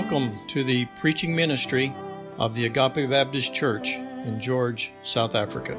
Welcome 0.00 0.38
to 0.48 0.64
the 0.64 0.86
preaching 0.98 1.36
ministry 1.36 1.94
of 2.38 2.54
the 2.54 2.64
Agape 2.64 3.10
Baptist 3.10 3.52
Church 3.52 3.90
in 3.90 4.40
George, 4.40 4.92
South 5.02 5.34
Africa. 5.34 5.76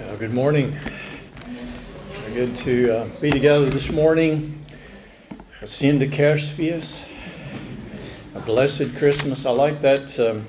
Well, 0.00 0.16
good 0.18 0.34
morning. 0.34 0.76
Good 2.34 2.56
to 2.56 2.90
uh, 2.90 3.08
be 3.20 3.30
together 3.30 3.70
this 3.70 3.92
morning. 3.92 4.64
Geseënde 5.60 6.10
Kersfees. 6.10 7.06
A 8.34 8.40
blessed 8.40 8.96
Christmas. 8.96 9.46
I 9.46 9.50
like 9.50 9.80
that. 9.82 10.18
Um, 10.18 10.48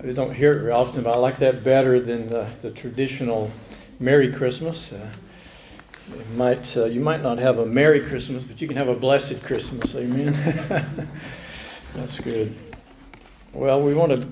I 0.00 0.12
don't 0.12 0.32
hear 0.32 0.56
it 0.56 0.60
very 0.60 0.72
often, 0.72 1.02
but 1.02 1.12
I 1.12 1.16
like 1.16 1.38
that 1.38 1.64
better 1.64 1.98
than 1.98 2.30
the, 2.30 2.48
the 2.62 2.70
traditional 2.70 3.50
Merry 3.98 4.32
Christmas. 4.32 4.92
Uh, 4.92 5.10
you 6.08 6.36
might 6.36 6.76
uh, 6.76 6.84
you 6.84 7.00
might 7.00 7.20
not 7.20 7.38
have 7.38 7.58
a 7.58 7.66
Merry 7.66 8.00
Christmas, 8.00 8.44
but 8.44 8.60
you 8.60 8.68
can 8.68 8.76
have 8.76 8.86
a 8.86 8.94
blessed 8.94 9.42
Christmas. 9.42 9.96
Amen. 9.96 10.32
That's 11.94 12.20
good. 12.20 12.54
Well, 13.52 13.82
we 13.82 13.92
want 13.92 14.12
to 14.12 14.28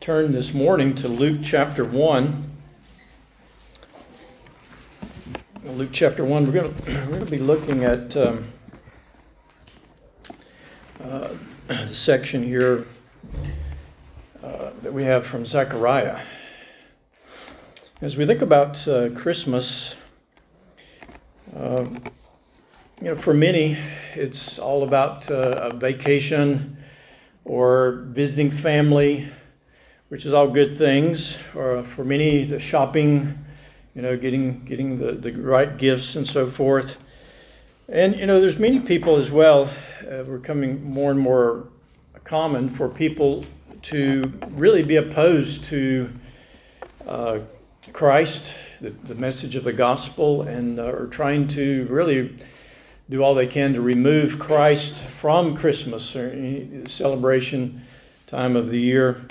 turn 0.00 0.32
this 0.32 0.52
morning 0.52 0.94
to 0.96 1.08
Luke 1.08 1.40
chapter 1.42 1.84
one. 1.84 2.50
Luke 5.64 5.90
chapter 5.92 6.26
one. 6.26 6.44
We're 6.44 6.52
going 6.52 6.74
to 6.74 6.92
we're 7.06 7.06
going 7.06 7.24
to 7.24 7.30
be 7.30 7.38
looking 7.38 7.84
at 7.84 8.14
um, 8.18 8.52
uh, 11.02 11.28
the 11.68 11.94
section 11.94 12.42
here 12.42 12.84
uh, 14.46 14.70
that 14.82 14.92
we 14.92 15.02
have 15.02 15.26
from 15.26 15.44
Zechariah. 15.44 16.20
As 18.00 18.16
we 18.16 18.26
think 18.26 18.42
about 18.42 18.86
uh, 18.86 19.08
Christmas, 19.10 19.96
uh, 21.56 21.84
you 23.00 23.08
know, 23.08 23.16
for 23.16 23.34
many, 23.34 23.76
it's 24.14 24.60
all 24.60 24.84
about 24.84 25.28
uh, 25.32 25.70
a 25.72 25.76
vacation 25.76 26.76
or 27.44 28.04
visiting 28.10 28.52
family, 28.52 29.28
which 30.10 30.24
is 30.24 30.32
all 30.32 30.48
good 30.48 30.76
things. 30.76 31.36
Or 31.56 31.82
for 31.82 32.04
many, 32.04 32.44
the 32.44 32.60
shopping, 32.60 33.36
you 33.96 34.02
know, 34.02 34.16
getting 34.16 34.64
getting 34.64 34.98
the, 34.98 35.12
the 35.12 35.32
right 35.32 35.76
gifts 35.76 36.14
and 36.14 36.24
so 36.24 36.48
forth. 36.48 36.98
And 37.88 38.14
you 38.14 38.26
know, 38.26 38.38
there's 38.38 38.60
many 38.60 38.78
people 38.78 39.16
as 39.16 39.28
well. 39.28 39.70
Uh, 40.02 40.22
we're 40.24 40.38
coming 40.38 40.84
more 40.84 41.10
and 41.10 41.18
more 41.18 41.66
common 42.22 42.68
for 42.68 42.88
people 42.88 43.44
to 43.82 44.32
really 44.50 44.82
be 44.82 44.96
opposed 44.96 45.64
to 45.66 46.10
uh, 47.06 47.38
Christ, 47.92 48.52
the, 48.80 48.90
the, 48.90 49.14
message 49.14 49.54
of 49.54 49.64
the 49.64 49.72
gospel, 49.72 50.42
and 50.42 50.78
uh, 50.80 50.84
are 50.84 51.06
trying 51.06 51.48
to 51.48 51.86
really 51.88 52.36
do 53.08 53.22
all 53.22 53.34
they 53.34 53.46
can 53.46 53.74
to 53.74 53.80
remove 53.80 54.38
Christ 54.38 54.94
from 54.94 55.56
Christmas 55.56 56.16
or 56.16 56.30
any 56.30 56.86
celebration 56.86 57.82
time 58.26 58.56
of 58.56 58.70
the 58.70 58.80
year. 58.80 59.22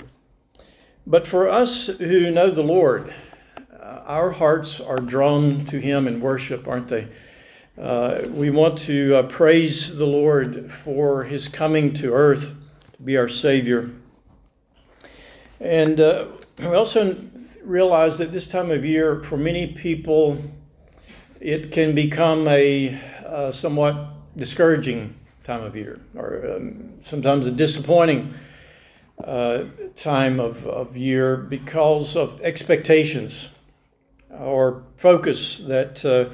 But 1.06 1.26
for 1.26 1.48
us 1.48 1.86
who 1.86 2.30
know 2.30 2.50
the 2.50 2.62
Lord, 2.62 3.12
uh, 3.72 4.02
our 4.06 4.30
hearts 4.30 4.80
are 4.80 4.96
drawn 4.96 5.66
to 5.66 5.78
Him 5.78 6.08
in 6.08 6.20
worship, 6.20 6.66
aren't 6.66 6.88
they? 6.88 7.08
Uh, 7.80 8.22
we 8.30 8.48
want 8.48 8.78
to 8.78 9.16
uh, 9.16 9.22
praise 9.24 9.96
the 9.96 10.06
Lord 10.06 10.72
for 10.72 11.24
His 11.24 11.46
coming 11.46 11.92
to 11.94 12.14
earth 12.14 12.54
to 12.94 13.02
be 13.02 13.18
our 13.18 13.28
Savior. 13.28 13.90
And 15.60 16.00
uh, 16.00 16.26
we 16.58 16.66
also 16.66 17.16
realize 17.62 18.18
that 18.18 18.32
this 18.32 18.46
time 18.46 18.70
of 18.70 18.84
year, 18.84 19.22
for 19.22 19.36
many 19.36 19.68
people, 19.68 20.38
it 21.40 21.72
can 21.72 21.94
become 21.94 22.46
a 22.48 22.98
uh, 23.26 23.52
somewhat 23.52 24.08
discouraging 24.36 25.14
time 25.44 25.62
of 25.62 25.74
year, 25.74 26.00
or 26.14 26.56
um, 26.56 26.92
sometimes 27.02 27.46
a 27.46 27.50
disappointing 27.50 28.34
uh, 29.24 29.64
time 29.94 30.40
of, 30.40 30.66
of 30.66 30.96
year 30.96 31.36
because 31.36 32.16
of 32.16 32.40
expectations 32.42 33.48
or 34.30 34.82
focus 34.96 35.58
that 35.58 36.04
uh, 36.04 36.30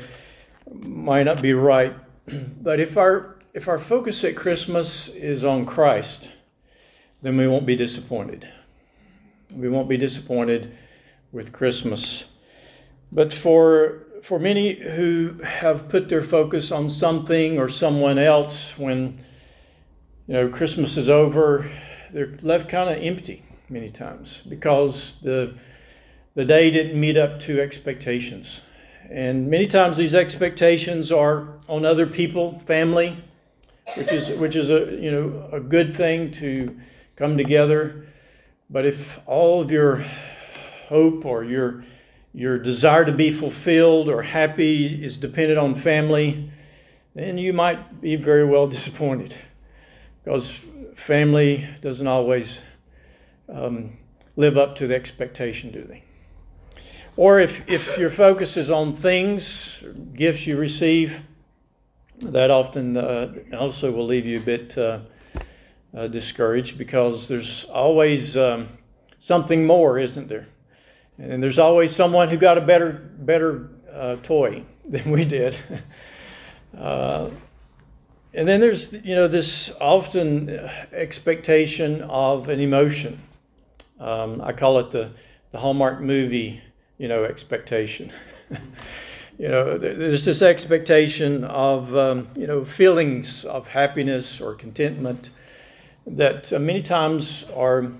might 0.88 1.24
not 1.24 1.40
be 1.40 1.52
right. 1.52 1.94
But 2.26 2.80
if 2.80 2.96
our 2.96 3.36
if 3.54 3.68
our 3.68 3.78
focus 3.78 4.24
at 4.24 4.34
Christmas 4.34 5.08
is 5.08 5.44
on 5.44 5.66
Christ, 5.66 6.30
then 7.20 7.36
we 7.36 7.46
won't 7.46 7.66
be 7.66 7.76
disappointed 7.76 8.48
we 9.54 9.68
won't 9.68 9.88
be 9.88 9.96
disappointed 9.96 10.74
with 11.32 11.52
Christmas. 11.52 12.24
But 13.10 13.32
for 13.32 14.06
for 14.22 14.38
many 14.38 14.74
who 14.74 15.34
have 15.42 15.88
put 15.88 16.08
their 16.08 16.22
focus 16.22 16.70
on 16.70 16.88
something 16.88 17.58
or 17.58 17.68
someone 17.68 18.18
else 18.18 18.78
when 18.78 19.18
you 20.26 20.34
know 20.34 20.48
Christmas 20.48 20.96
is 20.96 21.10
over, 21.10 21.70
they're 22.12 22.36
left 22.42 22.68
kind 22.68 22.88
of 22.90 23.02
empty 23.02 23.44
many 23.68 23.90
times 23.90 24.42
because 24.48 25.16
the 25.22 25.54
the 26.34 26.44
day 26.44 26.70
didn't 26.70 26.98
meet 26.98 27.16
up 27.16 27.40
to 27.40 27.60
expectations. 27.60 28.60
And 29.10 29.50
many 29.50 29.66
times 29.66 29.98
these 29.98 30.14
expectations 30.14 31.12
are 31.12 31.58
on 31.68 31.84
other 31.84 32.06
people, 32.06 32.60
family, 32.60 33.22
which 33.96 34.12
is 34.12 34.30
which 34.38 34.56
is 34.56 34.70
a 34.70 34.96
you 34.98 35.10
know 35.10 35.48
a 35.52 35.60
good 35.60 35.94
thing 35.96 36.30
to 36.32 36.78
come 37.16 37.36
together 37.36 38.06
but 38.72 38.86
if 38.86 39.20
all 39.26 39.60
of 39.60 39.70
your 39.70 40.04
hope 40.88 41.24
or 41.24 41.44
your 41.44 41.84
your 42.34 42.58
desire 42.58 43.04
to 43.04 43.12
be 43.12 43.30
fulfilled 43.30 44.08
or 44.08 44.22
happy 44.22 45.04
is 45.04 45.18
dependent 45.18 45.58
on 45.58 45.74
family, 45.74 46.50
then 47.14 47.36
you 47.36 47.52
might 47.52 48.00
be 48.00 48.16
very 48.16 48.46
well 48.46 48.66
disappointed 48.66 49.34
because 50.24 50.58
family 50.94 51.68
doesn't 51.82 52.06
always 52.06 52.62
um, 53.50 53.98
live 54.36 54.56
up 54.56 54.76
to 54.76 54.86
the 54.86 54.94
expectation, 54.94 55.70
do 55.70 55.84
they? 55.84 56.02
Or 57.16 57.38
if, 57.38 57.68
if 57.68 57.98
your 57.98 58.08
focus 58.08 58.56
is 58.56 58.70
on 58.70 58.94
things, 58.94 59.84
gifts 60.14 60.46
you 60.46 60.56
receive, 60.56 61.20
that 62.20 62.50
often 62.50 62.96
uh, 62.96 63.34
also 63.58 63.90
will 63.90 64.06
leave 64.06 64.24
you 64.24 64.38
a 64.38 64.42
bit 64.42 64.78
uh, 64.78 65.00
uh, 65.96 66.06
discouraged 66.06 66.78
because 66.78 67.28
there's 67.28 67.64
always 67.64 68.36
um, 68.36 68.68
something 69.18 69.66
more, 69.66 69.98
isn't 69.98 70.28
there? 70.28 70.46
And 71.18 71.42
there's 71.42 71.58
always 71.58 71.94
someone 71.94 72.28
who 72.28 72.36
got 72.36 72.58
a 72.58 72.60
better 72.60 72.92
better 72.92 73.70
uh, 73.92 74.16
toy 74.16 74.64
than 74.88 75.10
we 75.10 75.24
did. 75.24 75.56
uh, 76.78 77.30
and 78.34 78.48
then 78.48 78.60
there's 78.60 78.92
you 78.92 79.14
know 79.14 79.28
this 79.28 79.72
often 79.80 80.48
expectation 80.92 82.02
of 82.02 82.48
an 82.48 82.60
emotion. 82.60 83.20
Um, 84.00 84.40
I 84.40 84.52
call 84.52 84.78
it 84.78 84.90
the 84.90 85.10
the 85.52 85.58
Hallmark 85.58 86.00
movie 86.00 86.62
you 86.98 87.08
know 87.08 87.24
expectation. 87.24 88.10
you 89.38 89.48
know 89.48 89.76
there's 89.76 90.24
this 90.24 90.40
expectation 90.40 91.44
of 91.44 91.94
um, 91.96 92.28
you 92.34 92.46
know 92.46 92.64
feelings 92.64 93.44
of 93.44 93.68
happiness 93.68 94.40
or 94.40 94.54
contentment 94.54 95.30
that 96.06 96.52
uh, 96.52 96.58
many 96.58 96.82
times 96.82 97.44
are 97.54 97.92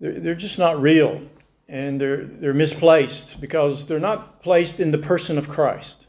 they're, 0.00 0.20
they're 0.20 0.34
just 0.34 0.58
not 0.58 0.80
real 0.80 1.22
and 1.68 2.00
they're 2.00 2.24
they're 2.24 2.54
misplaced 2.54 3.40
because 3.40 3.86
they're 3.86 3.98
not 3.98 4.42
placed 4.42 4.80
in 4.80 4.90
the 4.90 4.98
person 4.98 5.38
of 5.38 5.48
Christ. 5.48 6.06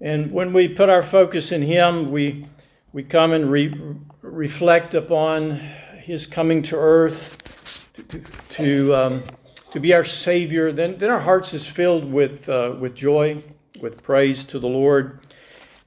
And 0.00 0.32
when 0.32 0.52
we 0.52 0.68
put 0.68 0.88
our 0.88 1.02
focus 1.02 1.52
in 1.52 1.62
Him, 1.62 2.10
we 2.10 2.46
we 2.92 3.02
come 3.02 3.32
and 3.32 3.50
re, 3.50 3.74
reflect 4.22 4.94
upon 4.94 5.56
His 5.98 6.26
coming 6.26 6.62
to 6.64 6.76
earth 6.76 7.90
to 8.08 8.22
to, 8.50 8.94
um, 8.94 9.22
to 9.72 9.80
be 9.80 9.92
our 9.92 10.04
Savior. 10.04 10.72
Then 10.72 10.98
then 10.98 11.10
our 11.10 11.20
hearts 11.20 11.52
is 11.52 11.66
filled 11.66 12.10
with 12.10 12.48
uh, 12.48 12.74
with 12.78 12.94
joy, 12.94 13.42
with 13.80 14.02
praise 14.02 14.44
to 14.44 14.58
the 14.58 14.68
Lord. 14.68 15.20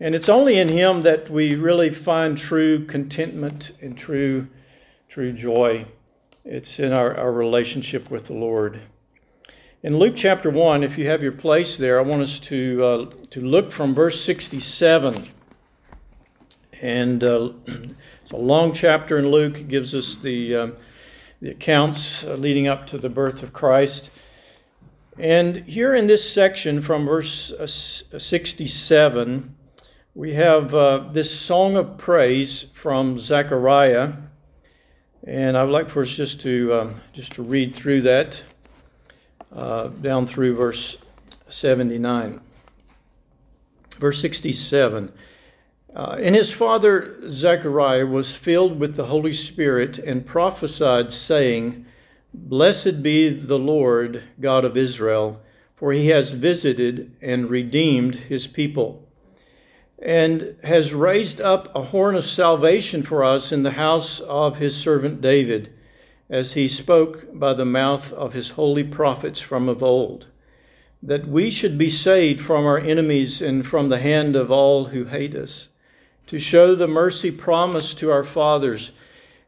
And 0.02 0.16
it's 0.16 0.30
only 0.30 0.58
in 0.58 0.68
Him 0.68 1.04
that 1.04 1.30
we 1.30 1.54
really 1.54 1.92
find 1.92 2.36
true 2.36 2.86
contentment 2.86 3.70
and 3.82 3.96
true, 3.96 4.48
true 5.08 5.32
joy. 5.32 5.86
It's 6.44 6.80
in 6.80 6.92
our, 6.92 7.16
our 7.16 7.32
relationship 7.32 8.10
with 8.10 8.26
the 8.26 8.34
Lord. 8.34 8.82
In 9.84 10.00
Luke 10.00 10.16
chapter 10.16 10.50
1, 10.50 10.84
if 10.84 10.98
you 10.98 11.06
have 11.06 11.22
your 11.22 11.34
place 11.34 11.78
there, 11.78 12.00
I 12.00 12.02
want 12.02 12.24
us 12.24 12.40
to, 12.40 12.84
uh, 12.84 13.12
to 13.30 13.42
look 13.42 13.72
from 13.72 13.94
verse 13.94 14.20
67. 14.26 15.30
And 16.82 17.24
uh, 17.24 17.52
it's 17.68 18.32
a 18.32 18.38
long 18.38 18.74
chapter 18.74 19.20
in 19.20 19.30
Luke. 19.30 19.60
It 19.60 19.68
gives 19.68 19.94
us 19.94 20.16
the, 20.16 20.56
um, 20.56 20.74
the 21.42 21.52
accounts 21.52 22.24
uh, 22.24 22.34
leading 22.34 22.68
up 22.68 22.88
to 22.88 22.98
the 22.98 23.10
birth 23.10 23.44
of 23.44 23.54
Christ. 23.54 24.10
And 25.20 25.58
here 25.58 25.94
in 25.94 26.08
this 26.08 26.28
section 26.28 26.82
from 26.82 27.06
verse 27.06 27.52
uh, 27.52 27.68
67, 27.68 29.58
we 30.16 30.34
have 30.34 30.74
uh, 30.76 31.06
this 31.12 31.38
song 31.38 31.78
of 31.78 31.98
praise 31.98 32.66
from 32.74 33.20
Zechariah, 33.20 34.14
and 35.26 35.58
I 35.58 35.64
would 35.64 35.72
like 35.72 35.90
for 35.90 36.02
us 36.02 36.10
just 36.10 36.42
to 36.42 36.74
um, 36.74 37.02
just 37.14 37.34
to 37.34 37.44
read 37.44 37.76
through 37.76 38.02
that. 38.04 38.44
uh, 39.56 39.88
down 39.88 40.28
through 40.28 40.56
verse 40.56 40.98
79. 41.50 42.40
Verse 44.00 44.22
67. 44.22 45.12
Uh, 45.96 46.18
and 46.22 46.36
his 46.36 46.52
father 46.52 47.20
Zechariah 47.30 48.06
was 48.06 48.36
filled 48.36 48.80
with 48.80 48.96
the 48.96 49.06
Holy 49.06 49.34
Spirit 49.34 49.98
and 50.00 50.26
prophesied, 50.26 51.12
saying, 51.12 51.86
Blessed 52.34 53.04
be 53.04 53.30
the 53.30 53.60
Lord 53.60 54.24
God 54.40 54.64
of 54.64 54.78
Israel, 54.78 55.42
for 55.76 55.92
he 55.92 56.08
has 56.08 56.34
visited 56.34 57.16
and 57.22 57.50
redeemed 57.50 58.16
his 58.16 58.48
people, 58.48 59.01
and 60.02 60.56
has 60.64 60.94
raised 60.94 61.40
up 61.40 61.74
a 61.76 61.82
horn 61.82 62.16
of 62.16 62.26
salvation 62.26 63.04
for 63.04 63.24
us 63.24 63.52
in 63.52 63.64
the 63.64 63.72
house 63.72 64.20
of 64.22 64.58
his 64.58 64.76
servant 64.76 65.22
David, 65.22 65.70
as 66.30 66.54
he 66.54 66.68
spoke 66.68 67.28
by 67.34 67.54
the 67.54 67.66
mouth 67.66 68.12
of 68.14 68.34
his 68.34 68.50
holy 68.50 68.84
prophets 68.84 69.40
from 69.40 69.70
of 69.70 69.84
old, 69.84 70.28
that 71.04 71.28
we 71.28 71.50
should 71.50 71.78
be 71.78 71.90
saved 71.90 72.42
from 72.42 72.66
our 72.66 72.80
enemies 72.80 73.42
and 73.42 73.68
from 73.68 73.90
the 73.90 74.00
hand 74.00 74.36
of 74.36 74.52
all 74.52 74.86
who 74.86 75.06
hate 75.06 75.36
us 75.36 75.70
to 76.28 76.40
show 76.40 76.76
the 76.76 76.88
mercy 76.88 77.30
promised 77.30 78.00
to 78.00 78.10
our 78.10 78.24
fathers, 78.24 78.92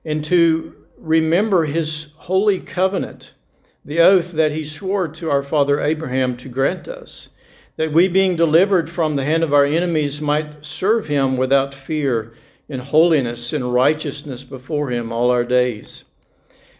and 0.03 0.21
to 0.21 0.75
remember 0.97 1.63
his 1.63 2.07
holy 2.17 2.59
covenant, 2.59 3.33
the 3.85 3.99
oath 3.99 4.33
that 4.33 4.51
he 4.51 4.65
swore 4.65 5.07
to 5.07 5.29
our 5.29 5.43
father 5.43 5.79
Abraham 5.79 6.35
to 6.35 6.49
grant 6.49 6.89
us, 6.89 7.29
that 7.75 7.91
we, 7.91 8.07
being 8.07 8.35
delivered 8.35 8.89
from 8.89 9.15
the 9.15 9.25
hand 9.25 9.43
of 9.43 9.53
our 9.53 9.65
enemies, 9.65 10.21
might 10.21 10.65
serve 10.65 11.07
him 11.07 11.37
without 11.37 11.73
fear 11.73 12.33
in 12.69 12.79
holiness 12.79 13.51
and 13.51 13.73
righteousness 13.73 14.43
before 14.43 14.89
him 14.89 15.11
all 15.11 15.29
our 15.29 15.43
days. 15.43 16.03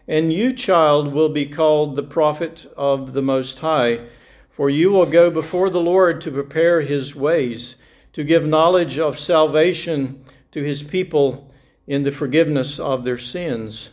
And 0.08 0.32
you, 0.34 0.54
child, 0.54 1.14
will 1.14 1.30
be 1.30 1.46
called 1.46 1.96
the 1.96 2.04
prophet 2.04 2.72
of 2.78 3.14
the 3.14 3.22
Most 3.22 3.60
High, 3.60 4.08
for 4.50 4.70
you 4.70 4.92
will 4.92 5.06
go 5.06 5.32
before 5.32 5.70
the 5.70 5.82
Lord 5.82 6.22
to 6.22 6.32
prepare 6.32 6.82
his 6.82 7.16
ways 7.16 7.76
to 8.14 8.24
give 8.24 8.46
knowledge 8.46 9.00
of 9.00 9.18
salvation 9.18 10.24
to 10.52 10.64
his 10.64 10.84
people 10.84 11.52
in 11.88 12.04
the 12.04 12.12
forgiveness 12.12 12.80
of 12.80 13.04
their 13.04 13.18
sins, 13.18 13.90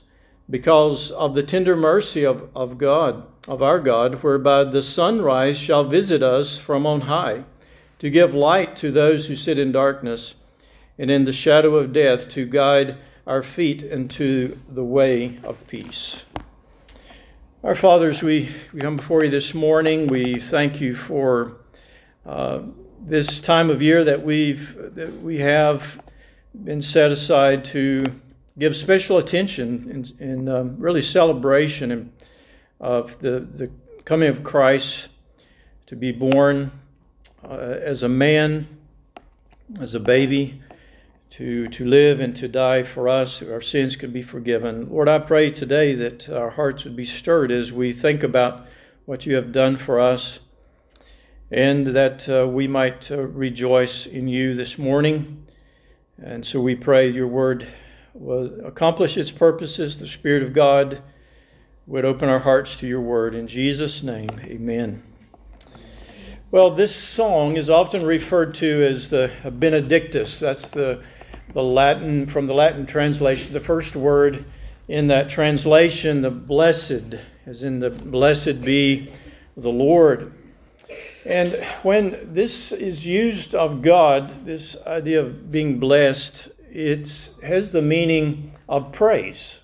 because 0.51 1.11
of 1.13 1.35
the 1.35 1.43
tender 1.43 1.77
mercy 1.77 2.25
of, 2.25 2.49
of 2.55 2.77
God, 2.77 3.23
of 3.49 3.63
our 3.63 3.79
God, 3.79 4.23
whereby 4.23 4.65
the 4.65 4.83
sunrise 4.83 5.57
shall 5.57 5.85
visit 5.85 6.23
us 6.23 6.59
from 6.59 6.87
on 6.87 7.03
high, 7.03 7.45
to 8.01 8.11
give 8.11 8.35
light 8.35 8.77
to 8.77 8.91
those 8.91 9.27
who 9.27 9.37
sit 9.37 9.59
in 9.59 9.73
darkness, 9.73 10.35
and 10.99 11.11
in 11.11 11.25
the 11.25 11.33
shadow 11.33 11.77
of 11.77 11.93
death 11.93 12.29
to 12.29 12.45
guide 12.45 12.97
our 13.27 13.43
feet 13.43 13.83
into 13.83 14.59
the 14.69 14.85
way 14.85 15.39
of 15.45 15.67
peace. 15.69 16.25
Our 17.63 17.75
fathers, 17.75 18.23
we, 18.23 18.51
we 18.73 18.81
come 18.81 18.97
before 18.97 19.23
you 19.23 19.31
this 19.31 19.55
morning. 19.55 20.09
We 20.09 20.41
thank 20.41 20.81
you 20.81 20.97
for 20.97 21.59
uh, 22.27 22.61
this 23.01 23.41
time 23.41 23.71
of 23.71 23.81
year 23.81 24.05
that 24.05 24.23
we've 24.23 24.95
that 24.95 25.23
we 25.23 25.39
have 25.39 25.83
been 26.65 26.83
set 26.83 27.11
aside 27.11 27.65
to 27.67 28.05
give 28.61 28.77
special 28.77 29.17
attention 29.17 30.13
and, 30.21 30.49
um, 30.51 30.77
really 30.79 31.01
celebration 31.01 32.13
of 32.79 33.19
the, 33.21 33.41
the 33.41 33.71
coming 34.05 34.29
of 34.29 34.45
Christ 34.45 35.09
to 35.87 35.97
be 35.97 36.13
born 36.13 36.71
uh, 37.43 37.55
as 37.55 38.03
a 38.03 38.09
man, 38.09 38.69
as 39.81 39.95
a 39.95 40.01
baby, 40.01 40.61
to, 41.31 41.69
to 41.69 41.87
live 41.87 42.21
and 42.21 42.37
to 42.37 42.49
die 42.49 42.83
for 42.83 43.09
us, 43.09 43.41
our 43.41 43.63
sins 43.63 43.97
could 43.97 44.13
be 44.13 44.23
forgiven. 44.23 44.91
Lord, 44.91 45.09
I 45.09 45.21
pray 45.21 45.51
today 45.51 45.95
that 45.95 46.29
our 46.29 46.51
hearts 46.51 46.85
would 46.85 46.97
be 46.97 47.05
stirred 47.07 47.51
as 47.51 47.73
we 47.73 47.95
think 47.95 48.23
about 48.23 48.67
what 49.07 49.25
you 49.25 49.37
have 49.37 49.53
done 49.53 49.79
for 49.79 49.99
us 49.99 50.39
and 51.51 51.87
that 51.89 52.29
uh, 52.29 52.47
we 52.47 52.67
might 52.67 53.11
uh, 53.11 53.23
rejoice 53.23 54.05
in 54.05 54.29
you 54.29 54.55
this 54.55 54.77
morning. 54.77 55.47
And 56.23 56.45
so 56.45 56.61
we 56.61 56.75
pray 56.75 57.09
your 57.09 57.27
word 57.27 57.67
accomplish 58.65 59.17
its 59.17 59.31
purposes. 59.31 59.99
The 59.99 60.07
Spirit 60.07 60.43
of 60.43 60.53
God 60.53 61.03
would 61.87 62.05
open 62.05 62.29
our 62.29 62.39
hearts 62.39 62.77
to 62.77 62.87
your 62.87 63.01
word. 63.01 63.35
In 63.35 63.49
Jesus' 63.49 64.03
name, 64.03 64.31
amen. 64.45 65.03
Well, 66.51 66.71
this 66.75 66.95
song 66.95 67.57
is 67.57 67.71
often 67.71 68.05
referred 68.05 68.55
to 68.57 68.85
as 68.85 69.09
the 69.09 69.31
Benedictus. 69.53 70.41
That's 70.41 70.69
the, 70.69 71.03
the 71.53 71.63
Latin, 71.63 72.27
from 72.27 72.47
the 72.47 72.55
Latin 72.55 72.87
translation, 72.87 73.53
the 73.53 73.61
first 73.61 73.95
word 73.95 74.45
in 74.89 75.07
that 75.07 75.31
translation, 75.31 76.23
the 76.23 76.31
blessed, 76.31 77.15
as 77.47 77.63
in 77.63 77.79
the 77.79 77.91
blessed 77.91 78.61
be 78.63 79.13
the 79.57 79.71
Lord. 79.71 80.33
And 81.25 81.53
when 81.83 82.33
this 82.35 82.73
is 82.73 83.07
used 83.07 83.55
of 83.55 83.83
God, 83.83 84.45
this 84.45 84.77
idea 84.87 85.21
of 85.21 85.51
being 85.51 85.79
blessed, 85.79 86.49
it 86.71 87.31
has 87.43 87.71
the 87.71 87.83
meaning 87.83 88.57
of 88.69 88.93
praise. 88.93 89.61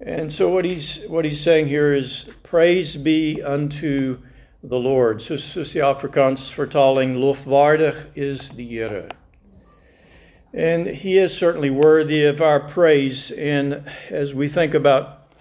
And 0.00 0.32
so 0.32 0.48
what 0.48 0.64
he's 0.64 1.04
what 1.08 1.24
he's 1.24 1.40
saying 1.40 1.68
here 1.68 1.92
is 1.92 2.30
praise 2.42 2.96
be 2.96 3.42
unto 3.42 4.18
the 4.62 4.78
Lord. 4.78 5.22
So 5.22 5.34
soos 5.34 5.74
die 5.74 5.80
Afrikaans 5.80 6.52
vertaling 6.54 7.16
lofwaardig 7.16 8.06
is 8.14 8.48
die 8.48 8.62
Here. 8.62 9.08
And 10.52 10.86
he 10.86 11.18
is 11.18 11.36
certainly 11.36 11.70
worthy 11.70 12.24
of 12.24 12.40
our 12.40 12.60
praise. 12.60 13.30
And 13.32 13.88
as 14.08 14.34
we 14.34 14.48
think 14.48 14.74
about 14.74 15.34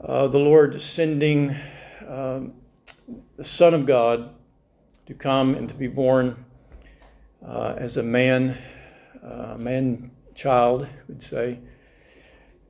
uh, 0.00 0.28
the 0.28 0.38
Lord 0.38 0.80
sending 0.80 1.56
um, 2.06 2.52
the 3.36 3.44
Son 3.44 3.74
of 3.74 3.86
God 3.86 4.30
to 5.06 5.14
come 5.14 5.54
and 5.54 5.68
to 5.68 5.74
be 5.74 5.88
born 5.88 6.44
uh, 7.46 7.74
as 7.78 7.96
a 7.96 8.02
man, 8.02 8.58
uh, 9.28 9.56
man 9.58 10.10
child, 10.34 10.86
we'd 11.08 11.22
say, 11.22 11.58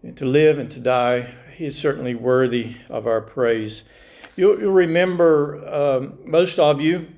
and 0.02 0.16
to 0.16 0.24
live 0.24 0.58
and 0.58 0.70
to 0.70 0.80
die. 0.80 1.28
He 1.56 1.66
is 1.66 1.78
certainly 1.78 2.14
worthy 2.14 2.76
of 2.88 3.06
our 3.06 3.20
praise. 3.20 3.82
You'll, 4.36 4.58
you'll 4.58 4.72
remember, 4.72 5.66
um, 5.68 6.18
most 6.24 6.58
of 6.58 6.80
you, 6.80 7.08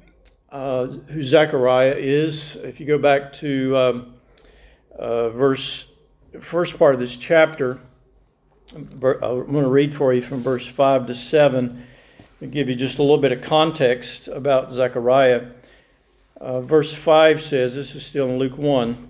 uh, 0.51 0.87
who 0.87 1.23
Zechariah 1.23 1.95
is. 1.97 2.57
If 2.57 2.81
you 2.81 2.87
go 2.87 2.99
back 2.99 3.33
to 3.35 3.77
um, 3.77 4.15
uh, 4.99 5.29
verse, 5.31 5.87
first 6.41 6.79
part 6.79 6.95
of 6.95 7.01
this 7.01 7.17
chapter, 7.17 7.79
I'm 8.75 8.99
going 8.99 9.53
to 9.53 9.69
read 9.69 9.95
for 9.95 10.13
you 10.15 10.23
from 10.23 10.43
verse 10.43 10.67
5 10.67 11.07
to 11.07 11.15
7 11.15 11.87
to 12.41 12.47
give 12.47 12.69
you 12.69 12.75
just 12.75 12.99
a 12.99 13.03
little 13.03 13.19
bit 13.19 13.33
of 13.33 13.43
context 13.43 14.29
about 14.29 14.73
Zechariah. 14.73 15.49
Uh, 16.41 16.61
verse 16.63 16.95
5 16.95 17.43
says, 17.43 17.75
this 17.75 17.95
is 17.95 18.05
still 18.05 18.29
in 18.29 18.39
Luke 18.39 18.57
1. 18.57 19.10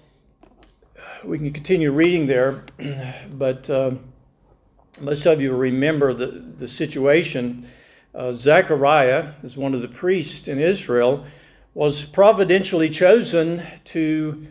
we 1.23 1.37
can 1.37 1.53
continue 1.53 1.91
reading 1.91 2.25
there, 2.25 2.63
but 3.31 3.69
uh, 3.69 3.91
most 5.01 5.25
of 5.25 5.41
you 5.41 5.55
remember 5.55 6.13
the, 6.13 6.27
the 6.57 6.67
situation. 6.67 7.67
Uh, 8.13 8.33
Zechariah, 8.33 9.33
as 9.43 9.55
one 9.55 9.73
of 9.73 9.81
the 9.81 9.87
priests 9.87 10.47
in 10.47 10.59
Israel, 10.59 11.25
was 11.73 12.03
providentially 12.03 12.89
chosen 12.89 13.63
to 13.85 14.47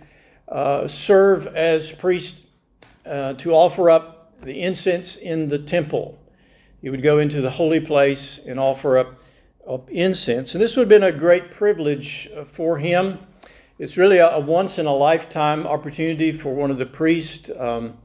uh, 0.49 0.89
serve 0.89 1.49
as 1.49 1.93
priest 1.93 2.47
uh, 3.05 3.35
to 3.35 3.53
offer 3.53 3.91
up 3.91 4.41
the 4.41 4.63
incense 4.63 5.17
in 5.17 5.49
the 5.49 5.59
temple. 5.59 6.19
He 6.81 6.89
would 6.89 7.03
go 7.03 7.19
into 7.19 7.41
the 7.41 7.51
holy 7.51 7.81
place 7.81 8.39
and 8.39 8.59
offer 8.59 8.97
up, 8.97 9.21
up 9.69 9.91
incense. 9.91 10.55
And 10.55 10.63
this 10.63 10.77
would 10.77 10.83
have 10.83 10.89
been 10.89 11.03
a 11.03 11.13
great 11.13 11.51
privilege 11.51 12.31
uh, 12.35 12.45
for 12.45 12.79
him. 12.79 13.19
It's 13.81 13.97
really 13.97 14.19
a, 14.19 14.33
a 14.33 14.41
once 14.41 14.79
in 14.79 14.85
a 14.85 14.95
lifetime 14.95 15.67
opportunity 15.67 16.33
for 16.33 16.55
one 16.55 16.71
of 16.71 16.77
the 16.77 16.85
priests. 16.85 17.49
Um, 17.59 17.97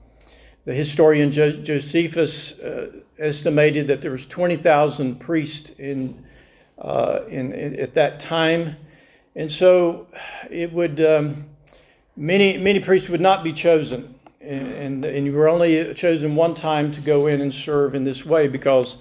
the 0.63 0.73
historian 0.73 1.33
jo- 1.33 1.51
Josephus 1.51 2.57
uh, 2.59 2.91
estimated 3.19 3.87
that 3.87 4.01
there 4.01 4.11
was 4.11 4.25
20,000 4.25 5.19
priests 5.19 5.71
in, 5.71 6.23
uh, 6.79 7.23
in, 7.27 7.51
in, 7.51 7.77
at 7.77 7.93
that 7.95 8.21
time. 8.21 8.77
And 9.35 9.51
so 9.51 10.07
it 10.49 10.71
would, 10.71 11.01
um, 11.01 11.43
many, 12.15 12.57
many 12.57 12.79
priests 12.79 13.09
would 13.09 13.19
not 13.19 13.43
be 13.43 13.51
chosen 13.51 14.15
and, 14.39 15.03
and 15.03 15.25
you 15.25 15.33
were 15.33 15.49
only 15.49 15.93
chosen 15.93 16.35
one 16.35 16.53
time 16.53 16.93
to 16.93 17.01
go 17.01 17.27
in 17.27 17.41
and 17.41 17.53
serve 17.53 17.95
in 17.95 18.05
this 18.05 18.25
way 18.25 18.47
because 18.47 18.95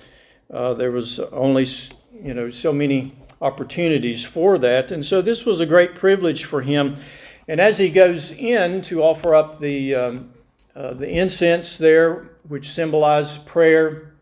uh, 0.52 0.74
there 0.74 0.90
was 0.90 1.20
only 1.20 1.66
you 2.12 2.34
know 2.34 2.50
so 2.50 2.72
many 2.72 3.12
opportunities 3.40 4.24
for 4.24 4.58
that, 4.58 4.90
and 4.90 5.04
so 5.04 5.22
this 5.22 5.44
was 5.44 5.60
a 5.60 5.66
great 5.66 5.94
privilege 5.94 6.44
for 6.44 6.62
him. 6.62 6.96
And 7.46 7.60
as 7.60 7.76
he 7.78 7.90
goes 7.90 8.32
in 8.32 8.80
to 8.82 9.02
offer 9.02 9.34
up 9.34 9.60
the 9.60 9.94
um, 9.94 10.34
uh, 10.74 10.94
the 10.94 11.08
incense 11.08 11.76
there, 11.76 12.30
which 12.48 12.72
symbolized 12.72 13.46
prayer, 13.46 14.14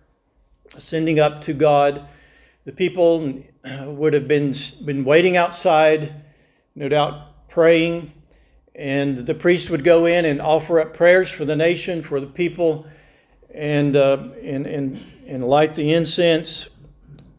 sending 0.78 1.18
up 1.18 1.40
to 1.42 1.54
God, 1.54 2.06
the 2.64 2.72
people 2.72 3.42
would 3.84 4.12
have 4.12 4.28
been 4.28 4.54
been 4.84 5.04
waiting 5.04 5.36
outside, 5.36 6.14
no 6.74 6.88
doubt 6.88 7.48
praying, 7.48 8.12
and 8.74 9.18
the 9.26 9.34
priest 9.34 9.70
would 9.70 9.84
go 9.84 10.06
in 10.06 10.24
and 10.24 10.40
offer 10.40 10.80
up 10.80 10.94
prayers 10.94 11.30
for 11.30 11.44
the 11.44 11.56
nation, 11.56 12.02
for 12.02 12.20
the 12.20 12.26
people, 12.26 12.86
and 13.54 13.96
uh, 13.96 14.28
and, 14.42 14.66
and 14.66 15.00
and 15.26 15.44
light 15.44 15.74
the 15.74 15.92
incense. 15.92 16.68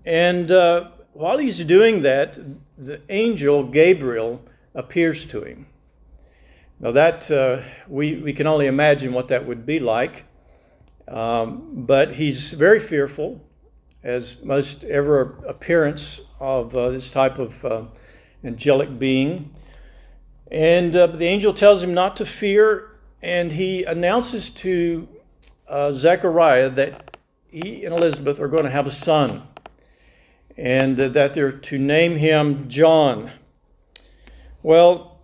And 0.05 0.51
uh, 0.51 0.89
while 1.13 1.37
he's 1.37 1.63
doing 1.63 2.01
that, 2.01 2.39
the 2.77 3.01
angel 3.09 3.63
Gabriel 3.63 4.41
appears 4.73 5.25
to 5.25 5.43
him. 5.43 5.67
Now, 6.79 6.91
that 6.91 7.31
uh, 7.31 7.61
we, 7.87 8.15
we 8.15 8.33
can 8.33 8.47
only 8.47 8.67
imagine 8.67 9.13
what 9.13 9.27
that 9.29 9.45
would 9.45 9.65
be 9.65 9.79
like. 9.79 10.25
Um, 11.07 11.85
but 11.85 12.15
he's 12.15 12.53
very 12.53 12.79
fearful, 12.79 13.41
as 14.03 14.41
most 14.43 14.83
ever 14.83 15.37
appearance 15.47 16.21
of 16.39 16.75
uh, 16.75 16.89
this 16.89 17.09
type 17.11 17.39
of 17.39 17.65
uh, 17.65 17.83
angelic 18.43 18.97
being. 18.97 19.53
And 20.51 20.95
uh, 20.95 21.07
the 21.07 21.25
angel 21.25 21.53
tells 21.53 21.81
him 21.83 21.93
not 21.93 22.17
to 22.17 22.25
fear, 22.25 22.91
and 23.21 23.51
he 23.51 23.83
announces 23.83 24.49
to 24.49 25.07
uh, 25.67 25.91
Zechariah 25.91 26.69
that 26.71 27.17
he 27.49 27.85
and 27.85 27.93
Elizabeth 27.93 28.39
are 28.39 28.47
going 28.47 28.63
to 28.63 28.69
have 28.69 28.87
a 28.87 28.91
son, 28.91 29.43
and 30.57 30.97
that 30.97 31.33
they're 31.33 31.51
to 31.51 31.77
name 31.77 32.17
him 32.17 32.69
John. 32.69 33.31
Well, 34.61 35.19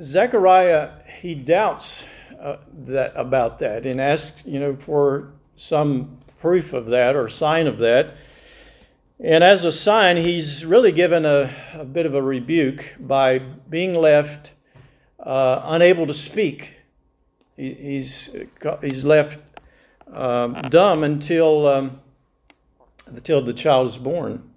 Zechariah 0.00 0.90
he 1.20 1.34
doubts 1.34 2.04
uh, 2.40 2.56
that 2.72 3.12
about 3.14 3.58
that 3.58 3.84
and 3.84 4.00
asks, 4.00 4.46
you 4.46 4.58
know, 4.58 4.76
for 4.76 5.32
some 5.56 6.18
proof 6.40 6.72
of 6.72 6.86
that 6.86 7.14
or 7.14 7.28
sign 7.28 7.66
of 7.66 7.78
that. 7.78 8.16
And 9.22 9.44
as 9.44 9.64
a 9.64 9.72
sign, 9.72 10.16
he's 10.16 10.64
really 10.64 10.92
given 10.92 11.26
a, 11.26 11.50
a 11.74 11.84
bit 11.84 12.06
of 12.06 12.14
a 12.14 12.22
rebuke 12.22 12.96
by 12.98 13.38
being 13.38 13.94
left 13.94 14.54
uh, 15.18 15.60
unable 15.66 16.06
to 16.06 16.14
speak. 16.14 16.76
He, 17.56 17.74
he's, 17.74 18.30
he's 18.80 19.04
left 19.04 19.40
um, 20.10 20.54
dumb 20.70 21.04
until, 21.04 21.68
um, 21.68 22.00
until 23.06 23.42
the 23.42 23.52
child 23.52 23.88
is 23.88 23.98
born. 23.98 24.49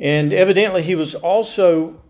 And 0.00 0.32
evidently, 0.32 0.82
he 0.82 0.94
was 0.94 1.14
also 1.14 2.00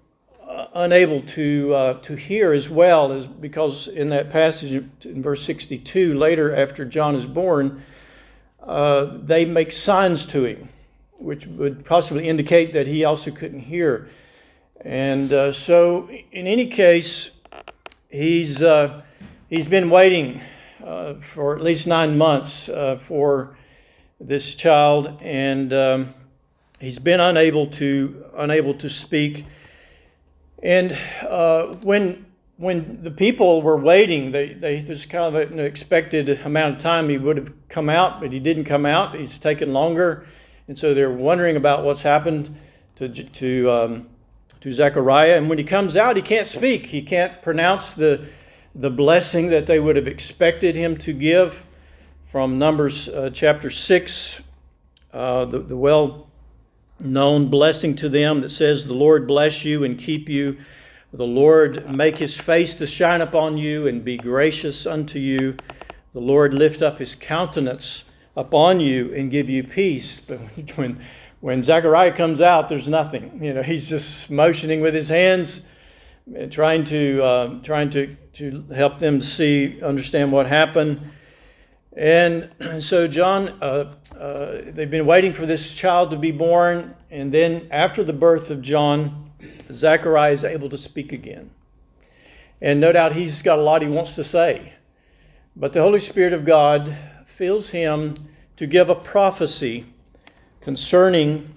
uh, 0.49 0.67
unable 0.75 1.23
to, 1.23 1.75
uh, 1.75 1.95
to 2.03 2.15
hear 2.15 2.53
as 2.53 2.69
well, 2.69 3.11
as 3.11 3.27
because 3.27 3.89
in 3.89 4.07
that 4.11 4.31
passage 4.31 4.85
in 5.05 5.21
verse 5.21 5.43
62, 5.43 6.15
later 6.15 6.55
after 6.55 6.85
John 6.85 7.17
is 7.17 7.27
born, 7.27 7.83
uh, 8.63 9.17
they 9.25 9.45
make 9.45 9.73
signs 9.73 10.25
to 10.27 10.45
him, 10.45 10.69
which 11.19 11.49
would 11.49 11.85
possibly 11.85 12.29
indicate 12.29 12.73
that 12.75 12.87
he 12.87 13.05
also 13.05 13.33
couldn't 13.33 13.59
hear. 13.59 14.09
And 14.83 15.33
uh, 15.33 15.53
so, 15.53 16.09
in 16.31 16.47
any 16.47 16.69
case, 16.69 17.31
he's, 18.09 18.63
uh, 18.63 19.03
he's 19.49 19.67
been 19.67 19.91
waiting 19.91 20.41
uh, 20.85 21.15
for 21.15 21.57
at 21.57 21.63
least 21.63 21.89
nine 21.89 22.17
months 22.17 22.67
for 23.01 23.57
this 24.21 24.55
child, 24.55 25.19
and 25.23 25.73
um, 25.73 26.15
he's 26.81 26.99
been 26.99 27.21
unable 27.21 27.67
to, 27.69 28.25
unable 28.37 28.75
to 28.75 28.89
speak. 28.89 29.45
And 30.63 30.97
uh, 31.23 31.77
when 31.83 32.27
when 32.57 33.03
the 33.03 33.11
people 33.11 33.63
were 33.63 33.79
waiting, 33.79 34.33
they, 34.33 34.53
they 34.53 34.81
there's 34.81 35.07
kind 35.07 35.35
of 35.35 35.51
an 35.51 35.59
expected 35.59 36.29
amount 36.45 36.75
of 36.75 36.79
time 36.79 37.09
he 37.09 37.17
would 37.17 37.39
have 37.39 37.53
come 37.71 37.89
out, 37.89 38.21
but 38.21 38.33
he 38.33 38.39
didn't 38.39 38.65
come 38.65 38.85
out. 38.85 39.15
He's 39.15 39.39
taken 39.39 39.73
longer, 39.73 40.27
and 40.69 40.79
so 40.79 40.93
they're 40.93 41.11
wondering 41.11 41.57
about 41.57 41.85
what's 41.85 42.03
happened 42.03 42.55
to 42.97 43.09
to 43.09 43.71
um, 43.71 44.09
to 44.61 44.73
Zechariah. 44.73 45.39
And 45.39 45.49
when 45.49 45.57
he 45.57 45.65
comes 45.65 45.97
out, 45.97 46.17
he 46.17 46.23
can't 46.23 46.47
speak. 46.47 46.85
He 46.87 47.01
can't 47.01 47.41
pronounce 47.41 47.93
the 47.93 48.29
the 48.75 48.91
blessing 48.91 49.49
that 49.49 49.67
they 49.67 49.81
would 49.81 49.97
have 49.97 50.07
expected 50.07 50.77
him 50.77 50.99
to 50.99 51.15
give 51.15 51.65
from 52.31 52.59
Numbers 52.59 53.09
uh, 53.09 53.31
chapter 53.33 53.71
six, 53.71 54.41
uh, 55.15 55.47
the, 55.47 55.61
the 55.61 55.77
well 55.77 56.30
known 57.01 57.49
blessing 57.49 57.95
to 57.97 58.09
them 58.09 58.41
that 58.41 58.51
says, 58.51 58.87
The 58.87 58.95
Lord 58.95 59.27
bless 59.27 59.65
you 59.65 59.85
and 59.85 59.99
keep 59.99 60.29
you. 60.29 60.59
The 61.13 61.27
Lord 61.27 61.91
make 61.91 62.19
his 62.19 62.39
face 62.39 62.75
to 62.77 62.87
shine 62.87 63.21
upon 63.21 63.59
you 63.59 63.89
and 63.89 64.05
be 64.05 64.17
gracious 64.17 64.87
unto 64.87 65.19
you. 65.19 65.57
The 66.13 66.21
Lord 66.21 66.55
lift 66.55 66.83
up 66.83 66.99
his 66.99 67.15
countenance 67.15 68.05
upon 68.37 68.81
you 68.81 69.13
and 69.15 69.31
give 69.31 69.49
you 69.49 69.65
peace. 69.65 70.21
But 70.27 70.39
when, 70.77 71.01
when 71.41 71.63
Zechariah 71.63 72.13
comes 72.13 72.41
out, 72.41 72.69
there's 72.69 72.89
nothing. 72.89 73.43
You 73.43 73.55
know, 73.55 73.63
he's 73.63 73.89
just 73.89 74.31
motioning 74.31 74.81
with 74.81 74.95
his 74.95 75.09
hands, 75.09 75.67
trying 76.51 76.85
to, 76.85 77.23
uh, 77.23 77.61
trying 77.63 77.91
to, 77.91 78.17
to 78.35 78.65
help 78.75 78.99
them 78.99 79.21
see, 79.21 79.83
understand 79.83 80.31
what 80.31 80.47
happened. 80.47 81.01
And 82.01 82.49
so, 82.83 83.07
John, 83.07 83.59
uh, 83.61 83.93
uh, 84.19 84.63
they've 84.69 84.91
been 84.91 85.05
waiting 85.05 85.35
for 85.35 85.45
this 85.45 85.75
child 85.75 86.13
to 86.13 86.17
be 86.17 86.31
born. 86.31 86.95
And 87.11 87.31
then, 87.31 87.69
after 87.71 88.03
the 88.03 88.15
birth 88.15 88.49
of 88.49 88.63
John, 88.63 89.31
Zechariah 89.71 90.33
is 90.33 90.43
able 90.43 90.71
to 90.71 90.79
speak 90.79 91.13
again. 91.13 91.51
And 92.63 92.81
no 92.81 92.91
doubt 92.91 93.13
he's 93.13 93.43
got 93.43 93.59
a 93.59 93.63
lot 93.63 93.83
he 93.83 93.89
wants 93.89 94.15
to 94.15 94.25
say. 94.25 94.73
But 95.55 95.75
the 95.75 95.83
Holy 95.83 95.99
Spirit 95.99 96.33
of 96.33 96.47
God 96.47 96.97
fills 97.27 97.69
him 97.69 98.17
to 98.57 98.67
give 98.67 98.89
a 98.89 98.95
prophecy 98.95 99.85
concerning 100.63 101.53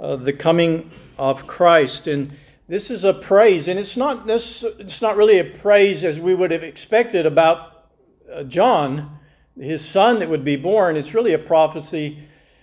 uh, 0.00 0.16
the 0.16 0.32
coming 0.32 0.92
of 1.18 1.46
Christ. 1.46 2.06
And 2.06 2.32
this 2.68 2.90
is 2.90 3.04
a 3.04 3.12
praise, 3.12 3.68
and 3.68 3.78
it's 3.78 3.98
not, 3.98 4.26
this, 4.26 4.64
it's 4.78 5.02
not 5.02 5.18
really 5.18 5.40
a 5.40 5.44
praise 5.44 6.04
as 6.04 6.18
we 6.18 6.34
would 6.34 6.52
have 6.52 6.64
expected 6.64 7.26
about 7.26 7.90
uh, 8.32 8.44
John 8.44 9.18
his 9.58 9.86
son 9.86 10.18
that 10.18 10.28
would 10.28 10.44
be 10.44 10.56
born, 10.56 10.96
it's 10.96 11.14
really 11.14 11.32
a 11.32 11.38
prophecy 11.38 12.18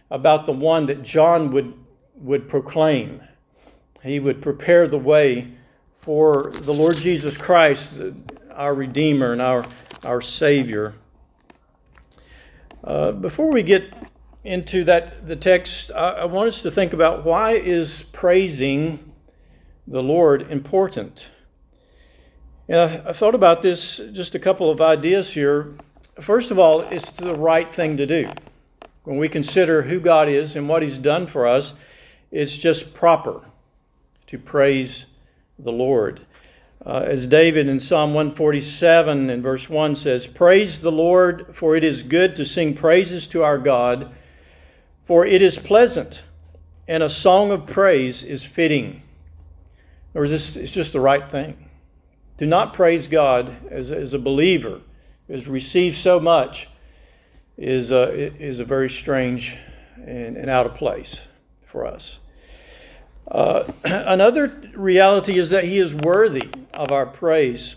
about 0.10 0.46
the 0.46 0.52
one 0.52 0.88
that 0.88 1.04
John 1.04 1.52
would, 1.52 1.74
would 2.16 2.50
proclaim. 2.50 3.22
He 4.04 4.20
would 4.20 4.42
prepare 4.42 4.88
the 4.88 4.98
way 4.98 5.54
for 5.98 6.52
the 6.52 6.74
Lord 6.74 6.98
Jesus 6.98 7.38
Christ, 7.38 7.94
our 8.52 8.74
Redeemer 8.74 9.32
and 9.32 9.42
our, 9.42 9.64
our 10.04 10.22
Savior. 10.22 10.96
Uh, 12.84 13.12
before 13.12 13.52
we 13.52 13.64
get 13.64 13.94
into 14.44 14.84
that 14.84 15.28
the 15.28 15.36
text, 15.36 15.92
I, 15.92 16.10
I 16.12 16.26
want 16.26 16.48
us 16.48 16.62
to 16.64 16.72
think 16.72 16.94
about 16.94 17.24
why 17.24 17.52
is 17.52 18.04
praising 18.12 19.14
the 19.88 20.02
Lord 20.02 20.52
important. 20.52 21.30
And 22.68 22.80
I, 22.80 23.10
I 23.10 23.14
thought 23.14 23.36
about 23.36 23.62
this, 23.62 24.02
just 24.12 24.34
a 24.34 24.40
couple 24.40 24.70
of 24.72 24.82
ideas 24.82 25.34
here 25.34 25.76
first 26.24 26.52
of 26.52 26.60
all, 26.60 26.82
it's 26.82 27.10
the 27.12 27.36
right 27.36 27.74
thing 27.74 27.98
to 27.98 28.06
do. 28.06 28.30
When 29.04 29.18
we 29.18 29.30
consider 29.30 29.84
who 29.84 30.00
God 30.00 30.30
is 30.30 30.56
and 30.56 30.70
what 30.70 30.84
He's 30.84 30.98
done 30.98 31.28
for 31.28 31.48
us, 31.48 31.74
it's 32.32 32.56
just 32.56 32.94
proper 32.94 33.42
to 34.28 34.38
praise 34.38 35.06
the 35.58 35.72
Lord. 35.72 36.22
Uh, 36.86 37.04
as 37.06 37.28
David 37.28 37.68
in 37.68 37.80
Psalm 37.80 38.14
147 38.14 39.30
and 39.30 39.44
verse 39.44 39.70
1 39.70 39.96
says, 39.96 40.26
Praise 40.26 40.82
the 40.82 40.92
Lord, 40.92 41.48
for 41.54 41.76
it 41.76 41.84
is 41.84 42.02
good 42.02 42.36
to 42.38 42.46
sing 42.46 42.74
praises 42.74 43.28
to 43.28 43.44
our 43.44 43.58
God, 43.58 44.12
for 45.06 45.26
it 45.26 45.42
is 45.42 45.60
pleasant, 45.60 46.24
and 46.88 47.04
a 47.04 47.10
song 47.10 47.52
of 47.52 47.68
praise 47.68 48.24
is 48.24 48.44
fitting. 48.44 49.04
Or 50.14 50.24
is 50.24 50.32
this 50.32 50.56
it's 50.56 50.74
just 50.74 50.94
the 50.94 51.00
right 51.00 51.30
thing. 51.30 51.70
Do 52.38 52.46
not 52.46 52.74
praise 52.74 53.08
God 53.08 53.56
as, 53.70 53.92
as 53.92 54.14
a 54.14 54.20
believer 54.20 54.82
has 55.30 55.48
received 55.48 55.98
so 55.98 56.20
much 56.20 56.68
is 57.58 57.92
a, 57.92 58.12
is 58.42 58.60
a 58.60 58.66
very 58.66 58.90
strange 58.90 59.56
and, 59.96 60.38
and 60.38 60.50
out 60.50 60.66
of 60.66 60.76
place 60.76 61.28
for 61.66 61.86
us. 61.86 62.20
Uh, 63.28 63.64
another 63.84 64.48
reality 64.74 65.38
is 65.38 65.52
that 65.52 65.66
he 65.66 65.78
is 65.78 65.94
worthy 65.94 66.50
of 66.74 66.92
our 66.92 67.06
praise. 67.06 67.76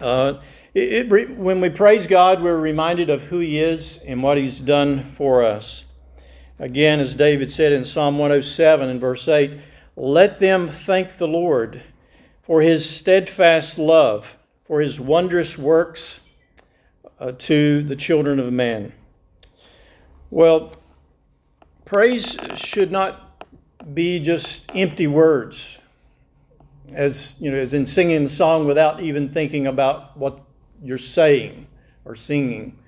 Uh, 0.00 0.40
it, 0.74 1.12
it, 1.12 1.36
when 1.36 1.60
we 1.60 1.68
praise 1.68 2.06
God, 2.06 2.42
we're 2.42 2.56
reminded 2.56 3.10
of 3.10 3.22
who 3.22 3.38
he 3.38 3.60
is 3.60 3.98
and 3.98 4.22
what 4.22 4.38
he's 4.38 4.60
done 4.60 5.12
for 5.12 5.44
us. 5.44 5.84
Again, 6.58 7.00
as 7.00 7.14
David 7.14 7.52
said 7.52 7.72
in 7.72 7.84
Psalm 7.84 8.18
107 8.18 8.88
and 8.88 9.00
verse 9.00 9.28
8, 9.28 9.56
let 9.94 10.40
them 10.40 10.68
thank 10.68 11.18
the 11.18 11.28
Lord 11.28 11.82
for 12.42 12.62
his 12.62 12.88
steadfast 12.88 13.78
love 13.78 14.37
for 14.68 14.80
his 14.80 15.00
wondrous 15.00 15.56
works 15.56 16.20
uh, 17.18 17.32
to 17.38 17.82
the 17.82 17.96
children 17.96 18.38
of 18.38 18.52
man. 18.52 18.92
Well, 20.30 20.74
praise 21.86 22.36
should 22.54 22.92
not 22.92 23.46
be 23.94 24.20
just 24.20 24.70
empty 24.74 25.06
words, 25.06 25.78
as 26.92 27.34
you 27.40 27.50
know, 27.50 27.56
as 27.56 27.72
in 27.72 27.86
singing 27.86 28.26
a 28.26 28.28
song 28.28 28.66
without 28.66 29.00
even 29.00 29.30
thinking 29.30 29.66
about 29.66 30.16
what 30.18 30.40
you're 30.82 30.98
saying 30.98 31.66
or 32.04 32.14
singing. 32.14 32.78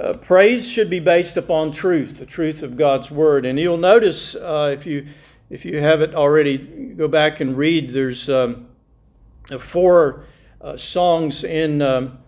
Uh, 0.00 0.14
praise 0.14 0.66
should 0.66 0.88
be 0.88 1.00
based 1.00 1.36
upon 1.36 1.70
truth, 1.70 2.18
the 2.18 2.26
truth 2.26 2.62
of 2.62 2.78
God's 2.78 3.10
word. 3.10 3.44
And 3.44 3.60
you'll 3.60 3.76
notice 3.76 4.34
uh, 4.34 4.74
if 4.76 4.86
you 4.86 5.06
if 5.50 5.66
you 5.66 5.78
haven't 5.80 6.14
already, 6.14 6.56
go 6.96 7.06
back 7.06 7.40
and 7.40 7.56
read. 7.56 7.92
There's 7.92 8.30
um, 8.30 8.68
four 9.60 10.24
uh, 10.64 10.78
songs 10.78 11.44
in 11.44 11.82
um, 11.82 12.18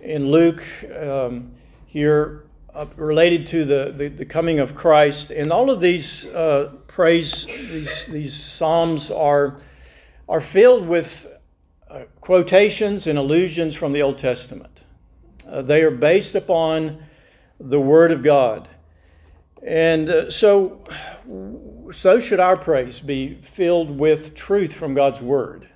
in 0.00 0.30
Luke 0.30 0.64
um, 0.94 1.52
here 1.84 2.44
uh, 2.72 2.86
related 2.96 3.46
to 3.48 3.64
the, 3.64 3.92
the, 3.94 4.08
the, 4.08 4.24
coming 4.24 4.60
of 4.60 4.74
Christ, 4.74 5.30
and 5.30 5.50
all 5.50 5.68
of 5.68 5.80
these 5.80 6.26
uh, 6.26 6.72
praise 6.86 7.44
these 7.44 8.04
these 8.06 8.34
psalms 8.34 9.10
are 9.10 9.60
are 10.28 10.40
filled 10.40 10.86
with 10.86 11.26
uh, 11.90 12.04
quotations 12.20 13.08
and 13.08 13.18
allusions 13.18 13.74
from 13.74 13.92
the 13.92 14.00
Old 14.00 14.16
Testament. 14.16 14.84
Uh, 15.46 15.60
they 15.60 15.82
are 15.82 15.90
based 15.90 16.36
upon 16.36 17.02
the 17.58 17.80
Word 17.80 18.12
of 18.12 18.22
God. 18.22 18.68
And 19.64 20.08
uh, 20.08 20.30
so, 20.30 20.84
so 21.92 22.18
should 22.18 22.40
our 22.40 22.56
praise 22.56 22.98
be 22.98 23.34
filled 23.34 23.96
with 23.96 24.34
truth 24.34 24.72
from 24.72 24.94
God's 24.94 25.20
Word 25.20 25.68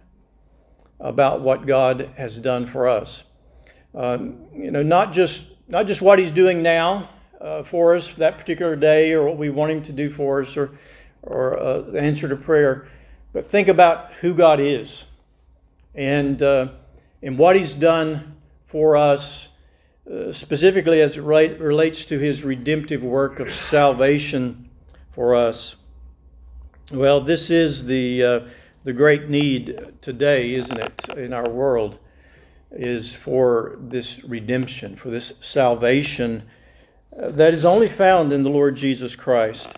about 1.00 1.40
what 1.40 1.66
God 1.66 2.10
has 2.16 2.38
done 2.38 2.66
for 2.66 2.88
us. 2.88 3.24
Um, 3.94 4.46
you 4.54 4.70
know, 4.70 4.82
not 4.82 5.12
just 5.12 5.44
not 5.68 5.86
just 5.86 6.00
what 6.00 6.18
He's 6.18 6.32
doing 6.32 6.62
now 6.62 7.08
uh, 7.40 7.62
for 7.62 7.94
us 7.94 8.12
that 8.14 8.38
particular 8.38 8.76
day, 8.76 9.12
or 9.12 9.26
what 9.26 9.36
we 9.36 9.50
want 9.50 9.72
Him 9.72 9.82
to 9.84 9.92
do 9.92 10.10
for 10.10 10.40
us, 10.40 10.56
or 10.56 10.78
or 11.22 11.58
uh, 11.58 11.92
answer 11.92 12.28
to 12.28 12.36
prayer, 12.36 12.86
but 13.32 13.50
think 13.50 13.68
about 13.68 14.12
who 14.14 14.34
God 14.34 14.60
is 14.60 15.04
and 15.94 16.40
uh, 16.42 16.68
and 17.22 17.38
what 17.38 17.56
He's 17.56 17.74
done 17.74 18.36
for 18.66 18.96
us, 18.96 19.48
uh, 20.10 20.32
specifically 20.32 21.00
as 21.00 21.16
it 21.16 21.22
re- 21.22 21.54
relates 21.54 22.04
to 22.06 22.18
His 22.18 22.42
redemptive 22.42 23.02
work 23.02 23.40
of 23.40 23.52
salvation 23.52 24.68
for 25.12 25.34
us. 25.34 25.76
Well, 26.92 27.20
this 27.20 27.50
is 27.50 27.84
the 27.86 28.22
uh, 28.22 28.40
the 28.86 28.92
great 28.92 29.28
need 29.28 29.94
today, 30.00 30.54
isn't 30.54 30.78
it, 30.78 31.08
in 31.16 31.32
our 31.32 31.50
world, 31.50 31.98
is 32.70 33.16
for 33.16 33.78
this 33.80 34.22
redemption, 34.22 34.94
for 34.94 35.10
this 35.10 35.32
salvation 35.40 36.44
uh, 37.20 37.28
that 37.30 37.52
is 37.52 37.64
only 37.64 37.88
found 37.88 38.32
in 38.32 38.44
the 38.44 38.48
Lord 38.48 38.76
Jesus 38.76 39.16
Christ. 39.16 39.68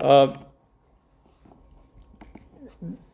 Uh, 0.00 0.36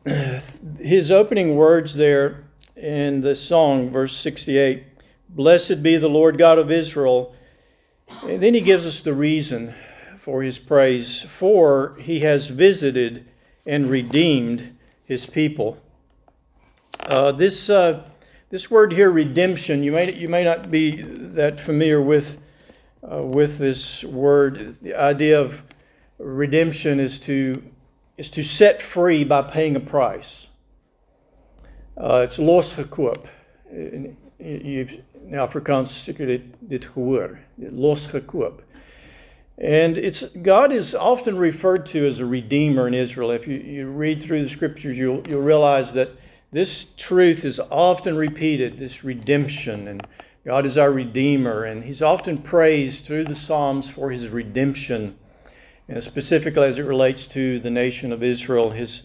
his 0.79 1.11
opening 1.11 1.55
words 1.55 1.93
there 1.93 2.45
in 2.75 3.21
the 3.21 3.35
song, 3.35 3.91
verse 3.91 4.17
68 4.17 4.83
Blessed 5.29 5.83
be 5.83 5.95
the 5.95 6.09
Lord 6.09 6.39
God 6.39 6.57
of 6.57 6.71
Israel. 6.71 7.35
And 8.23 8.41
then 8.41 8.55
he 8.55 8.61
gives 8.61 8.87
us 8.87 8.99
the 8.99 9.13
reason 9.13 9.75
for 10.17 10.41
his 10.41 10.57
praise 10.57 11.21
for 11.21 11.95
he 11.99 12.21
has 12.21 12.47
visited 12.47 13.27
and 13.65 13.89
redeemed 13.89 14.77
his 15.05 15.25
people. 15.25 15.77
Uh, 17.01 17.31
this, 17.31 17.69
uh, 17.69 18.03
this 18.49 18.69
word 18.69 18.91
here, 18.91 19.11
redemption, 19.11 19.83
you 19.83 19.91
may, 19.91 20.13
you 20.13 20.27
may 20.27 20.43
not 20.43 20.69
be 20.69 21.01
that 21.01 21.59
familiar 21.59 22.01
with, 22.01 22.39
uh, 23.03 23.23
with 23.23 23.57
this 23.57 24.03
word. 24.03 24.77
The 24.81 24.95
idea 24.95 25.39
of 25.39 25.61
redemption 26.19 26.99
is 26.99 27.17
to 27.19 27.63
is 28.17 28.29
to 28.29 28.43
set 28.43 28.83
free 28.83 29.23
by 29.23 29.41
paying 29.41 29.75
a 29.75 29.79
price. 29.79 30.45
Uh, 31.97 32.17
it's 32.17 32.37
losgekoop. 32.37 33.25
In, 33.71 34.15
in 34.37 35.03
Afrikaans 35.31 36.05
dit 36.67 36.85
gehoor. 36.85 37.39
Losgekoop. 37.59 38.61
And 39.57 39.97
it's 39.97 40.23
God 40.23 40.71
is 40.71 40.95
often 40.95 41.37
referred 41.37 41.85
to 41.87 42.05
as 42.05 42.19
a 42.19 42.25
redeemer 42.25 42.87
in 42.87 42.93
Israel. 42.93 43.31
If 43.31 43.47
you, 43.47 43.57
you 43.57 43.87
read 43.87 44.21
through 44.21 44.43
the 44.43 44.49
scriptures, 44.49 44.97
you'll, 44.97 45.27
you'll 45.27 45.41
realize 45.41 45.93
that 45.93 46.11
this 46.51 46.87
truth 46.97 47.45
is 47.45 47.59
often 47.59 48.15
repeated, 48.15 48.77
this 48.77 49.03
redemption, 49.03 49.87
and 49.87 50.05
God 50.45 50.65
is 50.65 50.77
our 50.77 50.91
redeemer, 50.91 51.65
and 51.65 51.83
He's 51.83 52.01
often 52.01 52.37
praised 52.37 53.05
through 53.05 53.25
the 53.25 53.35
Psalms 53.35 53.89
for 53.89 54.09
His 54.09 54.27
redemption 54.27 55.17
and 55.91 56.01
specifically 56.01 56.67
as 56.67 56.79
it 56.79 56.83
relates 56.83 57.27
to 57.27 57.59
the 57.59 57.69
nation 57.69 58.13
of 58.13 58.23
Israel, 58.23 58.71
his, 58.71 59.03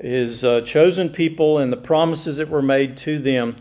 his 0.00 0.42
uh, 0.42 0.60
chosen 0.62 1.08
people, 1.08 1.58
and 1.58 1.72
the 1.72 1.76
promises 1.76 2.38
that 2.38 2.48
were 2.48 2.62
made 2.62 2.96
to 2.98 3.18
them. 3.20 3.56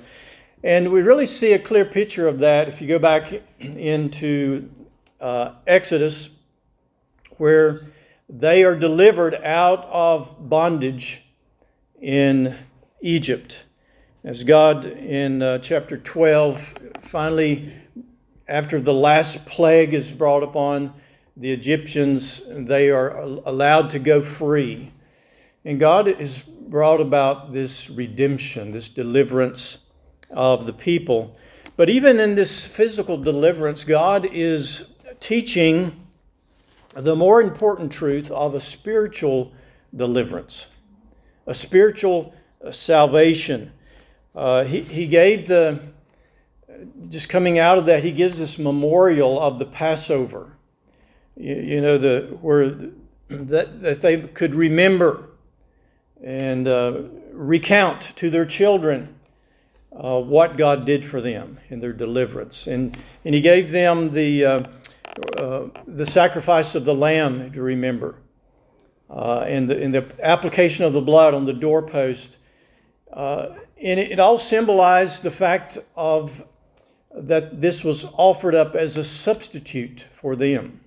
And 0.63 0.91
we 0.91 1.01
really 1.01 1.27
see 1.27 1.53
a 1.53 1.59
clear 1.59 1.85
picture 1.85 2.27
of 2.27 2.39
that 2.39 2.67
if 2.67 2.81
you 2.81 2.87
go 2.87 2.97
back 2.97 3.31
into 3.59 4.69
uh, 5.23 5.55
Exodus, 5.65 6.29
where 7.37 7.81
they 8.27 8.65
are 8.65 8.75
delivered 8.75 9.35
out 9.35 9.85
of 9.85 10.49
bondage 10.49 11.23
in 12.01 12.55
Egypt. 13.01 13.63
As 14.25 14.43
God 14.43 14.85
in 14.85 15.41
uh, 15.41 15.59
chapter 15.59 15.97
12 15.97 16.75
finally, 17.03 17.73
after 18.47 18.81
the 18.81 18.93
last 18.93 19.45
plague 19.45 19.93
is 19.93 20.11
brought 20.11 20.43
upon 20.43 20.93
the 21.37 21.51
Egyptians, 21.51 22.41
they 22.49 22.89
are 22.89 23.17
allowed 23.17 23.91
to 23.91 23.99
go 23.99 24.21
free. 24.21 24.91
And 25.63 25.79
God 25.79 26.07
has 26.07 26.43
brought 26.43 26.99
about 26.99 27.53
this 27.53 27.89
redemption, 27.89 28.71
this 28.71 28.89
deliverance 28.89 29.77
of 30.31 30.65
the 30.65 30.73
people. 30.73 31.37
But 31.77 31.89
even 31.89 32.19
in 32.19 32.35
this 32.35 32.65
physical 32.65 33.17
deliverance, 33.17 33.83
God 33.83 34.25
is 34.25 34.85
teaching 35.23 36.05
the 36.93 37.15
more 37.15 37.41
important 37.41 37.91
truth 37.91 38.29
of 38.29 38.55
a 38.55 38.59
spiritual 38.59 39.53
deliverance, 39.95 40.67
a 41.47 41.53
spiritual 41.53 42.33
uh, 42.63 42.71
salvation. 42.71 43.71
Uh, 44.35 44.65
he, 44.65 44.81
he 44.81 45.07
gave 45.07 45.47
the, 45.47 45.79
just 47.09 47.29
coming 47.29 47.57
out 47.57 47.77
of 47.77 47.85
that, 47.85 48.03
he 48.03 48.11
gives 48.11 48.37
this 48.37 48.59
memorial 48.59 49.39
of 49.39 49.59
the 49.59 49.65
Passover 49.65 50.51
you, 51.37 51.55
you 51.55 51.81
know, 51.81 51.97
the 51.97 52.37
where 52.41 52.69
that, 53.29 53.81
that 53.81 54.01
they 54.01 54.21
could 54.21 54.53
remember 54.53 55.29
and 56.21 56.67
uh, 56.67 57.01
recount 57.31 58.11
to 58.17 58.29
their 58.29 58.45
children 58.45 59.15
uh, 59.91 60.19
what 60.19 60.57
God 60.57 60.85
did 60.85 61.05
for 61.05 61.21
them 61.21 61.59
in 61.69 61.79
their 61.79 61.93
deliverance. 61.93 62.67
And, 62.67 62.97
and 63.25 63.33
He 63.33 63.41
gave 63.41 63.71
them 63.71 64.11
the, 64.11 64.45
uh, 65.37 65.65
the 65.87 66.05
sacrifice 66.05 66.75
of 66.75 66.85
the 66.85 66.93
lamb, 66.93 67.41
if 67.41 67.55
you 67.55 67.61
remember, 67.61 68.15
uh, 69.09 69.39
and, 69.47 69.69
the, 69.69 69.81
and 69.81 69.93
the 69.93 70.05
application 70.21 70.85
of 70.85 70.93
the 70.93 71.01
blood 71.01 71.33
on 71.33 71.45
the 71.45 71.53
doorpost. 71.53 72.37
Uh, 73.11 73.49
and 73.81 73.99
it, 73.99 74.13
it 74.13 74.19
all 74.19 74.37
symbolized 74.37 75.23
the 75.23 75.31
fact 75.31 75.77
of 75.95 76.43
that 77.15 77.61
this 77.61 77.83
was 77.83 78.05
offered 78.13 78.55
up 78.55 78.75
as 78.75 78.97
a 78.97 79.03
substitute 79.03 80.07
for 80.15 80.35
them. 80.35 80.79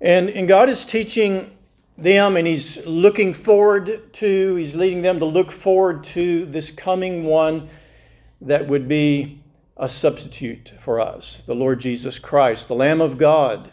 And, 0.00 0.28
and 0.28 0.46
God 0.46 0.68
is 0.68 0.84
teaching 0.84 1.50
them 1.96 2.36
and 2.36 2.46
He's 2.46 2.84
looking 2.86 3.32
forward 3.32 4.12
to, 4.14 4.54
He's 4.56 4.74
leading 4.74 5.00
them 5.00 5.18
to 5.20 5.24
look 5.24 5.50
forward 5.50 6.04
to 6.04 6.44
this 6.46 6.70
coming 6.70 7.24
one 7.24 7.68
that 8.42 8.68
would 8.68 8.86
be 8.86 9.40
a 9.76 9.88
substitute 9.88 10.72
for 10.80 11.00
us, 11.00 11.42
the 11.46 11.54
Lord 11.54 11.80
Jesus 11.80 12.18
Christ, 12.18 12.68
the 12.68 12.74
Lamb 12.74 13.00
of 13.00 13.18
God. 13.18 13.70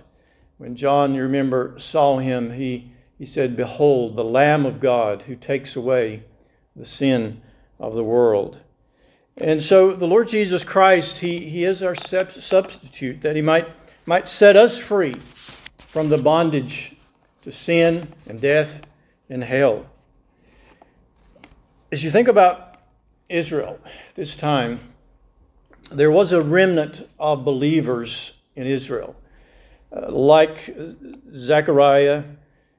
When 0.58 0.76
John, 0.76 1.14
you 1.14 1.24
remember, 1.24 1.76
saw 1.78 2.18
him, 2.18 2.54
he, 2.54 2.92
he 3.18 3.26
said, 3.26 3.56
Behold, 3.56 4.16
the 4.16 4.24
Lamb 4.24 4.66
of 4.66 4.80
God 4.80 5.24
who 5.24 5.36
takes 5.36 5.76
away 5.76 6.24
the 6.76 6.86
sin 6.86 7.42
of 7.80 7.96
the 7.96 8.04
world. 8.04 8.60
And 9.38 9.62
so 9.62 9.94
the 9.94 10.06
Lord 10.06 10.28
Jesus 10.28 10.64
Christ, 10.64 11.20
He, 11.20 11.40
he 11.50 11.66
is 11.66 11.82
our 11.82 11.96
substitute 11.96 13.22
that 13.22 13.36
He 13.36 13.42
might, 13.42 13.68
might 14.06 14.28
set 14.28 14.56
us 14.56 14.78
free 14.78 15.16
from 15.88 16.10
the 16.10 16.18
bondage 16.18 16.96
to 17.44 17.52
sin 17.52 18.14
and 18.28 18.40
death 18.40 18.82
and 19.30 19.44
hell. 19.44 19.86
As 21.92 22.04
you 22.04 22.12
think 22.12 22.28
about 22.28 22.78
Israel 23.30 23.80
this 24.16 24.36
time, 24.36 24.80
there 25.92 26.12
was 26.12 26.32
a 26.32 26.42
remnant 26.42 27.08
of 27.20 27.44
believers 27.44 28.34
in 28.56 28.68
Israel, 28.68 29.16
uh, 29.96 30.12
like 30.12 30.76
Zechariah, 31.34 32.24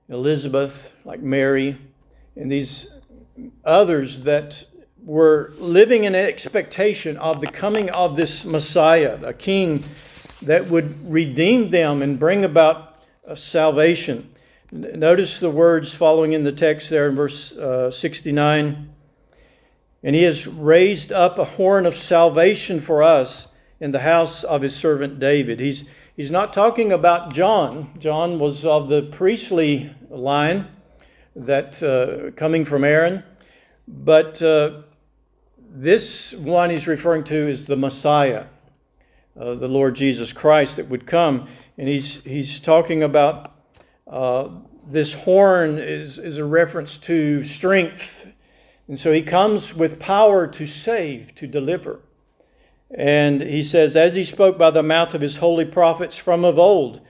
Elizabeth, 0.09 0.93
like 1.05 1.21
Mary, 1.21 1.77
and 2.37 2.51
these 2.51 2.89
others 3.65 4.23
that 4.23 4.65
were 5.05 5.53
living 5.59 6.05
in 6.05 6.15
expectation 6.15 7.17
of 7.19 7.41
the 7.41 7.47
coming 7.47 7.91
of 7.91 8.17
this 8.17 8.45
Messiah, 8.45 9.19
a 9.23 9.35
king 9.35 9.83
that 10.43 10.69
would 10.69 11.11
redeem 11.11 11.71
them 11.71 12.03
and 12.03 12.19
bring 12.19 12.45
about 12.45 13.03
uh, 13.27 13.35
salvation. 13.35 14.31
Notice 14.73 15.41
the 15.41 15.51
words 15.51 15.95
following 15.95 16.33
in 16.33 16.43
the 16.43 16.53
text 16.53 16.91
there 16.91 17.09
in 17.09 17.15
verse 17.15 17.53
uh, 17.53 17.91
69. 17.91 18.94
And 20.05 20.15
he 20.15 20.23
has 20.25 20.47
raised 20.47 21.13
up 21.13 21.39
a 21.39 21.45
horn 21.45 21.87
of 21.87 21.97
salvation 21.97 22.81
for 22.81 23.03
us 23.03 23.49
in 23.81 23.91
the 23.91 24.01
house 24.01 24.45
of 24.45 24.61
his 24.61 24.77
servant 24.77 25.19
David. 25.19 25.59
He's, 25.59 25.85
he's 26.15 26.31
not 26.31 26.53
talking 26.53 26.93
about 26.93 27.33
John. 27.33 27.91
John 27.99 28.39
was 28.39 28.67
of 28.67 28.89
the 28.89 29.03
priestly 29.03 29.91
line 30.11 30.69
that 31.35 31.83
uh, 31.83 32.31
coming 32.33 32.67
from 32.67 32.85
Aaron. 32.85 33.25
But 33.89 34.41
uh, 34.43 34.83
this 35.71 36.35
one 36.35 36.71
he's 36.71 36.87
referring 36.87 37.25
to 37.25 37.49
is 37.49 37.67
the 37.67 37.77
Messiah, 37.77 38.45
uh, 39.41 39.55
the 39.55 39.69
Lord 39.69 39.97
Jesus 39.97 40.33
Christ 40.33 40.77
that 40.77 40.89
would 40.89 41.07
come. 41.07 41.49
And 41.79 41.89
he's, 41.89 42.23
he's 42.23 42.61
talking 42.61 43.03
about 43.03 43.53
uh, 44.07 44.51
this 44.87 45.15
horn 45.15 45.79
is, 45.79 46.19
is 46.19 46.39
a 46.39 46.45
reference 46.45 46.99
to 46.99 47.43
strength. 47.43 48.29
And 48.89 48.99
so 48.99 49.13
he 49.13 49.23
comes 49.23 49.75
with 49.75 49.99
power 49.99 50.47
to 50.47 50.67
save, 50.67 51.35
to 51.37 51.47
deliver. 51.47 52.01
And 52.91 53.41
he 53.41 53.63
says, 53.63 53.97
as 53.97 54.15
he 54.15 54.25
spoke 54.25 54.59
by 54.59 54.71
the 54.71 54.83
mouth 54.83 55.15
of 55.15 55.21
his 55.21 55.39
holy 55.39 55.65
prophets 55.65 56.17
from 56.17 56.45
of 56.45 56.59
old, 56.59 57.01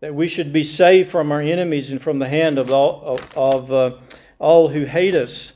that 0.00 0.14
we 0.14 0.28
should 0.28 0.52
be 0.52 0.64
saved 0.64 1.10
from 1.10 1.32
our 1.32 1.40
enemies 1.40 1.90
and 1.90 2.02
from 2.02 2.18
the 2.18 2.28
hand 2.28 2.58
of 2.58 2.70
all, 2.70 3.18
of, 3.34 3.72
uh, 3.72 3.96
all 4.38 4.68
who 4.68 4.84
hate 4.84 5.14
us. 5.14 5.54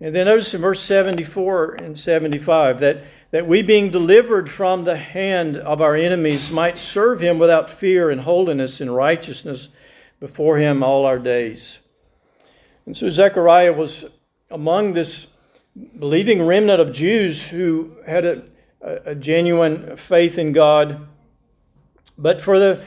And 0.00 0.14
then 0.14 0.26
notice 0.26 0.52
in 0.52 0.60
verse 0.60 0.82
74 0.82 1.76
and 1.76 1.98
75 1.98 2.80
that, 2.80 3.04
that 3.30 3.46
we, 3.46 3.62
being 3.62 3.90
delivered 3.90 4.50
from 4.50 4.84
the 4.84 4.96
hand 4.96 5.56
of 5.56 5.80
our 5.80 5.96
enemies, 5.96 6.50
might 6.50 6.76
serve 6.76 7.20
him 7.20 7.38
without 7.38 7.70
fear 7.70 8.10
and 8.10 8.20
holiness 8.20 8.80
and 8.80 8.94
righteousness 8.94 9.70
before 10.20 10.58
him 10.58 10.82
all 10.82 11.06
our 11.06 11.18
days. 11.18 11.80
And 12.84 12.96
so 12.96 13.08
Zechariah 13.08 13.72
was 13.72 14.04
among 14.50 14.92
this 14.92 15.26
believing 15.98 16.42
remnant 16.42 16.80
of 16.80 16.92
Jews 16.92 17.42
who 17.42 17.96
had 18.06 18.24
a, 18.24 18.42
a, 18.80 19.14
genuine 19.14 19.96
faith 19.96 20.38
in 20.38 20.52
God. 20.52 21.06
But 22.16 22.40
for 22.40 22.58
the 22.58 22.80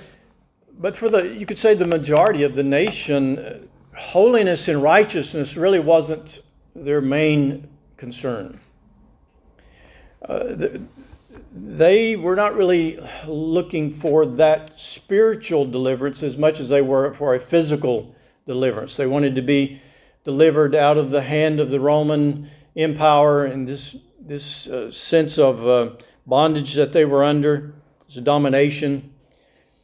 but 0.79 0.95
for 0.95 1.09
the 1.09 1.35
you 1.35 1.45
could 1.45 1.57
say 1.57 1.73
the 1.73 1.85
majority 1.85 2.43
of 2.43 2.53
the 2.53 2.63
nation, 2.63 3.69
holiness 3.95 4.67
and 4.67 4.81
righteousness 4.81 5.55
really 5.55 5.79
wasn't 5.79 6.41
their 6.75 7.01
main 7.01 7.67
concern. 7.97 8.59
Uh, 10.27 10.43
the, 10.55 10.81
they 11.51 12.15
were 12.15 12.35
not 12.35 12.55
really 12.55 12.99
looking 13.27 13.91
for 13.91 14.25
that 14.25 14.79
spiritual 14.79 15.65
deliverance 15.65 16.23
as 16.23 16.37
much 16.37 16.59
as 16.59 16.69
they 16.69 16.81
were 16.81 17.13
for 17.13 17.35
a 17.35 17.39
physical 17.39 18.15
deliverance. 18.45 18.95
They 18.95 19.07
wanted 19.07 19.35
to 19.35 19.41
be 19.41 19.81
delivered 20.23 20.75
out 20.75 20.97
of 20.97 21.09
the 21.09 21.21
hand 21.21 21.59
of 21.59 21.71
the 21.71 21.79
Roman 21.79 22.49
Empire 22.75 23.45
and 23.45 23.67
this 23.67 23.95
this 24.19 24.67
uh, 24.67 24.91
sense 24.91 25.39
of 25.39 25.65
uh, 25.67 25.89
bondage 26.27 26.75
that 26.75 26.93
they 26.93 27.03
were 27.03 27.23
under, 27.23 27.73
this 28.05 28.17
domination, 28.17 29.11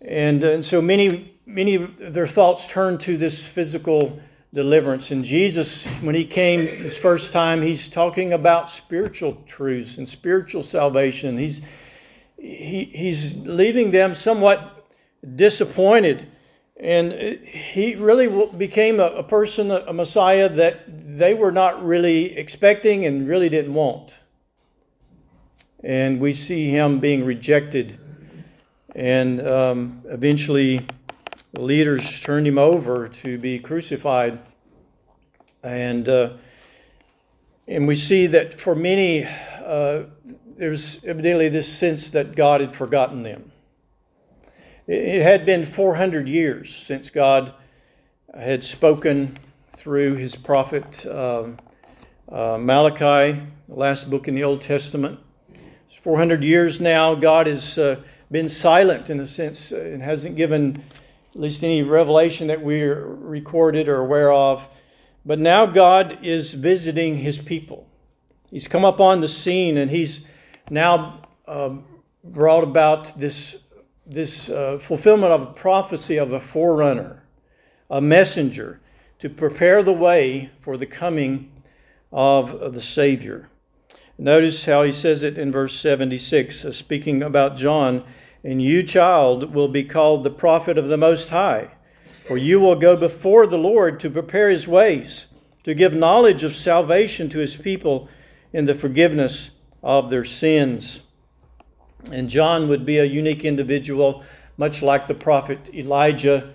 and, 0.01 0.43
uh, 0.43 0.49
and 0.49 0.63
so 0.63 0.81
many 0.81 1.35
many 1.45 1.75
of 1.75 2.13
their 2.13 2.27
thoughts 2.27 2.67
turned 2.67 2.99
to 2.99 3.17
this 3.17 3.45
physical 3.45 4.19
deliverance. 4.53 5.11
And 5.11 5.23
Jesus, 5.23 5.85
when 6.01 6.15
he 6.15 6.25
came 6.25 6.67
his 6.67 6.97
first 6.97 7.31
time, 7.31 7.61
he's 7.61 7.87
talking 7.87 8.33
about 8.33 8.69
spiritual 8.69 9.35
truths 9.45 9.97
and 9.97 10.07
spiritual 10.07 10.63
salvation. 10.63 11.37
He's, 11.37 11.61
he, 12.37 12.85
he's 12.85 13.35
leaving 13.35 13.91
them 13.91 14.15
somewhat 14.15 14.87
disappointed. 15.35 16.25
And 16.77 17.39
he 17.39 17.95
really 17.95 18.27
became 18.57 18.99
a, 18.99 19.05
a 19.05 19.23
person, 19.23 19.71
a 19.71 19.93
Messiah 19.93 20.49
that 20.49 20.83
they 20.87 21.33
were 21.33 21.51
not 21.51 21.85
really 21.85 22.37
expecting 22.37 23.05
and 23.05 23.27
really 23.27 23.47
didn't 23.47 23.73
want. 23.73 24.17
And 25.83 26.19
we 26.19 26.33
see 26.33 26.69
him 26.69 26.99
being 26.99 27.23
rejected. 27.23 27.97
And 28.93 29.47
um, 29.47 30.01
eventually, 30.05 30.85
the 31.53 31.61
leaders 31.61 32.21
turned 32.21 32.45
him 32.45 32.57
over 32.57 33.07
to 33.07 33.37
be 33.37 33.59
crucified. 33.59 34.39
And, 35.63 36.09
uh, 36.09 36.33
and 37.67 37.87
we 37.87 37.95
see 37.95 38.27
that 38.27 38.53
for 38.53 38.75
many, 38.75 39.23
uh, 39.63 40.03
there's 40.57 41.03
evidently 41.05 41.47
this 41.47 41.71
sense 41.71 42.09
that 42.09 42.35
God 42.35 42.59
had 42.59 42.75
forgotten 42.75 43.23
them. 43.23 43.51
It 44.87 45.23
had 45.23 45.47
been 45.47 45.65
400 45.65 46.29
years 46.29 46.75
since 46.75 47.09
God 47.09 47.55
had 48.31 48.63
spoken 48.63 49.35
through 49.73 50.15
his 50.17 50.35
prophet 50.35 51.03
um, 51.07 51.57
uh, 52.31 52.59
Malachi, 52.59 53.41
the 53.67 53.75
last 53.75 54.11
book 54.11 54.27
in 54.27 54.35
the 54.35 54.43
Old 54.43 54.61
Testament. 54.61 55.19
It's 55.87 55.95
400 56.03 56.43
years 56.43 56.79
now. 56.79 57.15
God 57.15 57.47
has 57.47 57.79
uh, 57.79 57.99
been 58.29 58.47
silent 58.47 59.09
in 59.09 59.19
a 59.19 59.25
sense 59.25 59.71
uh, 59.71 59.77
and 59.77 60.03
hasn't 60.03 60.35
given 60.35 60.83
at 61.33 61.41
least 61.41 61.63
any 61.63 61.81
revelation 61.81 62.45
that 62.47 62.61
we're 62.61 63.05
recorded 63.05 63.87
or 63.87 64.01
aware 64.01 64.31
of. 64.31 64.67
But 65.25 65.39
now 65.39 65.65
God 65.65 66.19
is 66.21 66.53
visiting 66.53 67.17
his 67.17 67.39
people. 67.39 67.87
He's 68.51 68.67
come 68.67 68.85
up 68.85 68.99
on 68.99 69.21
the 69.21 69.27
scene 69.27 69.77
and 69.77 69.89
he's 69.89 70.27
now 70.69 71.23
um, 71.47 71.85
brought 72.23 72.63
about 72.63 73.19
this, 73.19 73.57
this 74.05 74.49
uh, 74.49 74.77
fulfillment 74.79 75.33
of 75.33 75.41
a 75.41 75.53
prophecy 75.53 76.17
of 76.17 76.31
a 76.31 76.39
forerunner, 76.39 77.23
a 77.89 77.99
messenger, 77.99 78.79
to 79.19 79.29
prepare 79.29 79.81
the 79.81 79.93
way 79.93 80.51
for 80.61 80.77
the 80.77 80.85
coming 80.85 81.51
of, 82.11 82.73
the 82.73 82.81
Savior. 82.81 83.49
Notice 84.17 84.65
how 84.65 84.83
he 84.83 84.91
says 84.91 85.23
it 85.23 85.37
in 85.37 85.51
verse 85.51 85.77
76, 85.79 86.65
uh, 86.65 86.71
speaking 86.71 87.23
about 87.23 87.57
John. 87.57 88.03
And 88.43 88.61
you, 88.61 88.83
child, 88.83 89.55
will 89.55 89.67
be 89.67 89.83
called 89.83 90.23
the 90.23 90.29
prophet 90.29 90.77
of 90.77 90.87
the 90.87 90.97
Most 90.97 91.29
High, 91.29 91.71
for 92.27 92.37
you 92.37 92.59
will 92.59 92.75
go 92.75 92.95
before 92.95 93.47
the 93.47 93.57
Lord 93.57 93.99
to 94.01 94.09
prepare 94.09 94.49
his 94.49 94.67
ways, 94.67 95.25
to 95.63 95.73
give 95.73 95.93
knowledge 95.93 96.43
of 96.43 96.53
salvation 96.53 97.27
to 97.29 97.39
his 97.39 97.55
people 97.55 98.07
in 98.53 98.65
the 98.65 98.75
forgiveness 98.75 99.49
of 99.81 100.09
their 100.09 100.23
sins. 100.23 101.01
And 102.11 102.29
John 102.29 102.67
would 102.67 102.85
be 102.85 102.99
a 102.99 103.03
unique 103.03 103.45
individual, 103.45 104.23
much 104.57 104.81
like 104.81 105.07
the 105.07 105.13
prophet 105.13 105.73
Elijah. 105.73 106.53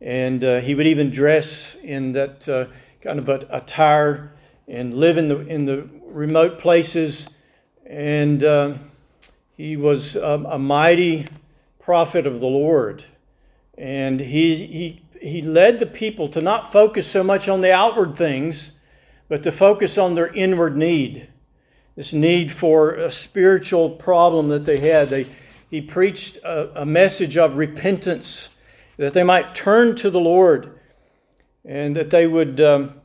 And 0.00 0.42
uh, 0.44 0.60
he 0.60 0.74
would 0.74 0.86
even 0.86 1.10
dress 1.10 1.76
in 1.82 2.12
that 2.12 2.48
uh, 2.48 2.66
kind 3.00 3.18
of 3.18 3.28
attire 3.28 4.32
and 4.68 4.94
live 4.94 5.18
in 5.18 5.28
the, 5.28 5.40
in 5.40 5.64
the 5.64 5.88
remote 6.06 6.58
places. 6.58 7.28
And 7.86 8.44
uh, 8.44 8.74
he 9.56 9.76
was 9.76 10.16
um, 10.16 10.46
a 10.46 10.58
mighty 10.58 11.26
prophet 11.80 12.26
of 12.26 12.40
the 12.40 12.46
Lord. 12.46 13.04
And 13.76 14.20
he, 14.20 14.66
he, 14.66 15.02
he 15.20 15.42
led 15.42 15.80
the 15.80 15.86
people 15.86 16.28
to 16.28 16.40
not 16.40 16.72
focus 16.72 17.06
so 17.06 17.24
much 17.24 17.48
on 17.48 17.60
the 17.60 17.72
outward 17.72 18.16
things, 18.16 18.72
but 19.28 19.42
to 19.42 19.52
focus 19.52 19.98
on 19.98 20.14
their 20.14 20.28
inward 20.28 20.76
need. 20.76 21.28
This 21.94 22.12
need 22.12 22.50
for 22.50 22.94
a 22.94 23.10
spiritual 23.10 23.90
problem 23.90 24.48
that 24.48 24.64
they 24.64 24.78
had. 24.78 25.10
They, 25.10 25.26
he 25.70 25.82
preached 25.82 26.36
a, 26.38 26.82
a 26.82 26.86
message 26.86 27.36
of 27.36 27.56
repentance, 27.56 28.48
that 28.96 29.12
they 29.12 29.22
might 29.22 29.54
turn 29.54 29.94
to 29.96 30.10
the 30.10 30.20
Lord 30.20 30.78
and 31.64 31.94
that 31.96 32.10
they 32.10 32.26
would 32.26 32.60
um, 32.60 33.00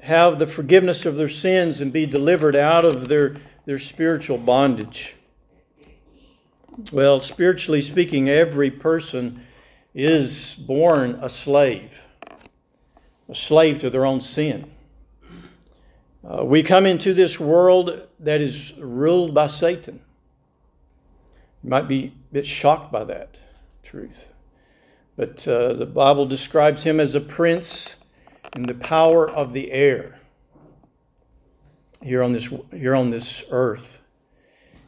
have 0.00 0.38
the 0.38 0.46
forgiveness 0.46 1.06
of 1.06 1.16
their 1.16 1.28
sins 1.28 1.80
and 1.80 1.92
be 1.92 2.06
delivered 2.06 2.56
out 2.56 2.84
of 2.84 3.08
their, 3.08 3.36
their 3.64 3.78
spiritual 3.78 4.38
bondage. 4.38 5.16
Well, 6.90 7.20
spiritually 7.20 7.80
speaking, 7.80 8.28
every 8.28 8.70
person 8.70 9.44
is 9.94 10.54
born 10.54 11.18
a 11.22 11.28
slave, 11.28 11.92
a 13.28 13.34
slave 13.34 13.78
to 13.80 13.90
their 13.90 14.06
own 14.06 14.20
sin. 14.20 14.71
Uh, 16.24 16.44
we 16.44 16.62
come 16.62 16.86
into 16.86 17.14
this 17.14 17.40
world 17.40 18.06
that 18.20 18.40
is 18.40 18.74
ruled 18.78 19.34
by 19.34 19.48
Satan. 19.48 20.00
You 21.64 21.70
might 21.70 21.88
be 21.88 22.04
a 22.04 22.32
bit 22.32 22.46
shocked 22.46 22.92
by 22.92 23.04
that 23.04 23.38
truth. 23.82 24.28
But 25.16 25.46
uh, 25.48 25.74
the 25.74 25.86
Bible 25.86 26.26
describes 26.26 26.82
him 26.82 27.00
as 27.00 27.14
a 27.14 27.20
prince 27.20 27.96
in 28.54 28.62
the 28.62 28.74
power 28.74 29.28
of 29.28 29.52
the 29.52 29.72
air 29.72 30.20
here 32.02 32.22
on 32.22 32.32
this, 32.32 32.48
here 32.72 32.94
on 32.94 33.10
this 33.10 33.44
earth. 33.50 34.00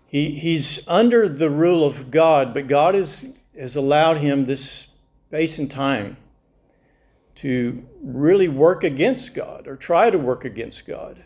He, 0.06 0.30
he's 0.30 0.86
under 0.86 1.28
the 1.28 1.50
rule 1.50 1.84
of 1.84 2.10
God, 2.10 2.54
but 2.54 2.68
God 2.68 2.94
is, 2.94 3.28
has 3.58 3.76
allowed 3.76 4.18
him 4.18 4.44
this 4.44 4.86
space 5.28 5.58
and 5.58 5.70
time 5.70 6.16
to 7.36 7.84
really 8.02 8.48
work 8.48 8.84
against 8.84 9.34
God 9.34 9.66
or 9.66 9.76
try 9.76 10.10
to 10.10 10.18
work 10.18 10.44
against 10.44 10.86
God. 10.86 11.22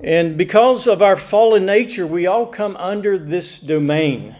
And 0.00 0.38
because 0.38 0.86
of 0.86 1.02
our 1.02 1.16
fallen 1.16 1.66
nature, 1.66 2.06
we 2.06 2.26
all 2.26 2.46
come 2.46 2.76
under 2.76 3.18
this 3.18 3.58
domain 3.58 4.36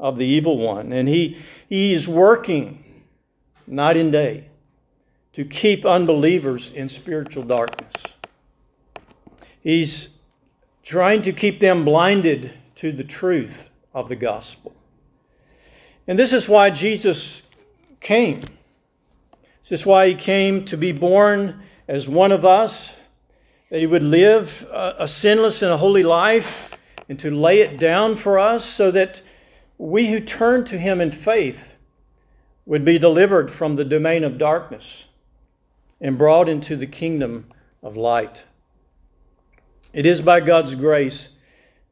of 0.00 0.18
the 0.18 0.26
evil 0.26 0.58
one. 0.58 0.92
And 0.92 1.08
he, 1.08 1.38
he 1.68 1.92
is 1.92 2.08
working 2.08 3.04
night 3.66 3.96
and 3.96 4.10
day 4.10 4.48
to 5.34 5.44
keep 5.44 5.84
unbelievers 5.84 6.70
in 6.72 6.88
spiritual 6.88 7.44
darkness. 7.44 8.16
He's 9.60 10.10
trying 10.82 11.22
to 11.22 11.32
keep 11.32 11.60
them 11.60 11.84
blinded 11.84 12.54
to 12.76 12.92
the 12.92 13.04
truth 13.04 13.70
of 13.92 14.08
the 14.08 14.16
gospel. 14.16 14.74
And 16.06 16.18
this 16.18 16.32
is 16.32 16.48
why 16.48 16.70
Jesus 16.70 17.42
came. 18.00 18.42
This 19.64 19.80
is 19.80 19.86
why 19.86 20.08
he 20.08 20.14
came 20.14 20.66
to 20.66 20.76
be 20.76 20.92
born 20.92 21.62
as 21.88 22.06
one 22.06 22.32
of 22.32 22.44
us, 22.44 22.94
that 23.70 23.80
he 23.80 23.86
would 23.86 24.02
live 24.02 24.66
a, 24.70 25.08
sinless 25.08 25.62
and 25.62 25.72
a 25.72 25.78
holy 25.78 26.02
life, 26.02 26.76
and 27.08 27.18
to 27.20 27.30
lay 27.30 27.60
it 27.60 27.78
down 27.78 28.16
for 28.16 28.38
us 28.38 28.62
so 28.62 28.90
that 28.90 29.22
we 29.78 30.08
who 30.08 30.20
turn 30.20 30.64
to 30.64 30.78
him 30.78 31.00
in 31.00 31.10
faith 31.10 31.76
would 32.66 32.84
be 32.84 32.98
delivered 32.98 33.50
from 33.50 33.76
the 33.76 33.86
domain 33.86 34.22
of 34.22 34.36
darkness 34.36 35.06
and 35.98 36.18
brought 36.18 36.46
into 36.46 36.76
the 36.76 36.86
kingdom 36.86 37.46
of 37.82 37.96
light. 37.96 38.44
It 39.94 40.04
is 40.04 40.20
by 40.20 40.40
God's 40.40 40.74
grace 40.74 41.30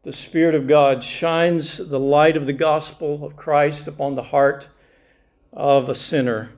the 0.03 0.13
Spirit 0.13 0.55
of 0.55 0.69
God 0.69 1.03
shines 1.03 1.79
the 1.79 2.01
light 2.01 2.37
of 2.37 2.45
the 2.45 2.53
gospel 2.53 3.25
of 3.25 3.35
Christ 3.35 3.89
upon 3.89 4.15
the 4.15 4.25
heart 4.25 4.69
of 5.55 5.89
a 5.89 5.95
sinner 5.95 6.51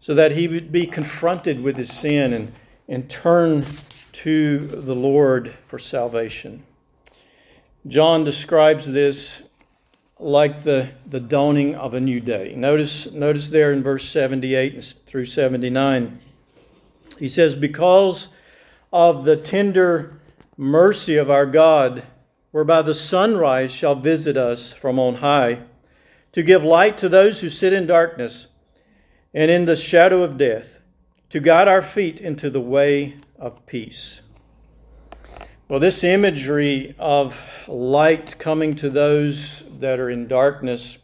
so 0.00 0.14
that 0.14 0.32
he 0.32 0.48
would 0.48 0.70
be 0.70 0.86
confronted 0.86 1.60
with 1.60 1.76
his 1.76 1.92
sin 1.92 2.32
and, 2.32 2.52
and 2.88 3.08
turn 3.08 3.64
to 4.12 4.58
the 4.58 4.94
Lord 4.94 5.54
for 5.66 5.78
salvation. 5.78 6.64
John 7.86 8.24
describes 8.24 8.90
this 8.90 9.42
like 10.18 10.64
the, 10.64 10.88
the 11.06 11.20
dawning 11.20 11.74
of 11.76 11.94
a 11.94 12.00
new 12.00 12.20
day. 12.20 12.52
Notice, 12.56 13.10
notice 13.12 13.48
there 13.48 13.72
in 13.72 13.82
verse 13.82 14.08
78 14.08 14.84
through 15.06 15.26
79, 15.26 16.18
he 17.18 17.28
says, 17.28 17.54
Because 17.54 18.28
of 18.92 19.24
the 19.24 19.36
tender 19.36 20.18
mercy 20.56 21.16
of 21.16 21.30
our 21.30 21.46
God, 21.46 22.02
whereby 22.50 22.82
the 22.82 22.94
sunrise 22.94 23.72
shall 23.72 23.94
visit 23.94 24.36
us 24.36 24.72
from 24.72 24.98
on 24.98 25.16
high, 25.16 25.60
to 26.32 26.42
give 26.42 26.64
light 26.64 26.98
to 26.98 27.08
those 27.08 27.40
who 27.40 27.48
sit 27.48 27.72
in 27.72 27.86
darkness 27.86 28.47
and 29.38 29.52
in 29.52 29.66
the 29.66 29.76
shadow 29.76 30.24
of 30.24 30.36
death, 30.36 30.80
to 31.28 31.38
guide 31.38 31.68
our 31.68 31.80
feet 31.80 32.20
into 32.20 32.50
the 32.50 32.60
way 32.60 33.14
of 33.38 33.64
peace. 33.66 34.20
Well, 35.68 35.78
this 35.78 36.02
imagery 36.02 36.96
of 36.98 37.40
light 37.68 38.36
coming 38.40 38.74
to 38.74 38.90
those 38.90 39.62
that 39.78 40.00
are 40.00 40.10
in 40.10 40.26
darkness 40.26 40.98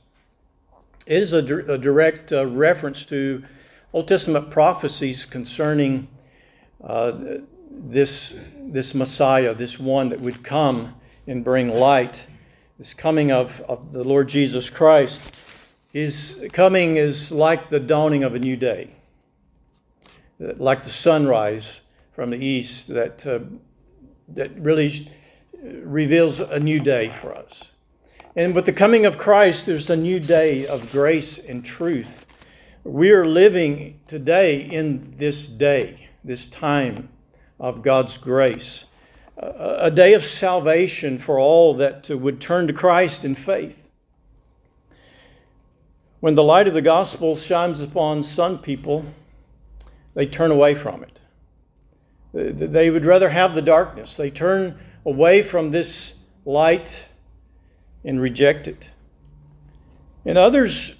is 1.06 1.32
a, 1.32 1.38
a 1.38 1.78
direct 1.78 2.32
uh, 2.32 2.44
reference 2.46 3.04
to 3.04 3.44
Old 3.92 4.08
Testament 4.08 4.50
prophecies 4.50 5.24
concerning 5.24 6.08
uh, 6.82 7.12
this, 7.70 8.34
this 8.58 8.96
Messiah, 8.96 9.54
this 9.54 9.78
one 9.78 10.08
that 10.08 10.20
would 10.20 10.42
come 10.42 10.92
and 11.28 11.44
bring 11.44 11.68
light, 11.68 12.26
this 12.78 12.94
coming 12.94 13.30
of, 13.30 13.60
of 13.68 13.92
the 13.92 14.02
Lord 14.02 14.28
Jesus 14.28 14.70
Christ. 14.70 15.32
His 15.94 16.44
coming 16.52 16.96
is 16.96 17.30
like 17.30 17.68
the 17.68 17.78
dawning 17.78 18.24
of 18.24 18.34
a 18.34 18.38
new 18.40 18.56
day, 18.56 18.90
like 20.40 20.82
the 20.82 20.90
sunrise 20.90 21.82
from 22.10 22.30
the 22.30 22.44
east 22.44 22.88
that 22.88 23.24
uh, 23.24 23.38
that 24.30 24.50
really 24.58 25.08
reveals 25.62 26.40
a 26.40 26.58
new 26.58 26.80
day 26.80 27.10
for 27.10 27.32
us. 27.32 27.70
And 28.34 28.56
with 28.56 28.66
the 28.66 28.72
coming 28.72 29.06
of 29.06 29.18
Christ, 29.18 29.66
there's 29.66 29.88
a 29.88 29.94
new 29.94 30.18
day 30.18 30.66
of 30.66 30.90
grace 30.90 31.38
and 31.38 31.64
truth. 31.64 32.26
We 32.82 33.12
are 33.12 33.24
living 33.24 34.00
today 34.08 34.62
in 34.62 35.14
this 35.16 35.46
day, 35.46 36.08
this 36.24 36.48
time 36.48 37.08
of 37.60 37.82
God's 37.82 38.18
grace, 38.18 38.86
a 39.36 39.92
day 39.92 40.14
of 40.14 40.24
salvation 40.24 41.18
for 41.18 41.38
all 41.38 41.74
that 41.74 42.10
would 42.10 42.40
turn 42.40 42.66
to 42.66 42.72
Christ 42.72 43.24
in 43.24 43.36
faith. 43.36 43.83
When 46.24 46.34
the 46.34 46.42
light 46.42 46.66
of 46.66 46.72
the 46.72 46.80
gospel 46.80 47.36
shines 47.36 47.82
upon 47.82 48.22
some 48.22 48.56
people, 48.56 49.04
they 50.14 50.24
turn 50.24 50.50
away 50.50 50.74
from 50.74 51.04
it. 51.04 51.20
They 52.32 52.88
would 52.88 53.04
rather 53.04 53.28
have 53.28 53.54
the 53.54 53.60
darkness. 53.60 54.16
They 54.16 54.30
turn 54.30 54.78
away 55.04 55.42
from 55.42 55.70
this 55.70 56.14
light 56.46 57.08
and 58.06 58.22
reject 58.22 58.68
it. 58.68 58.88
And 60.24 60.38
others, 60.38 60.94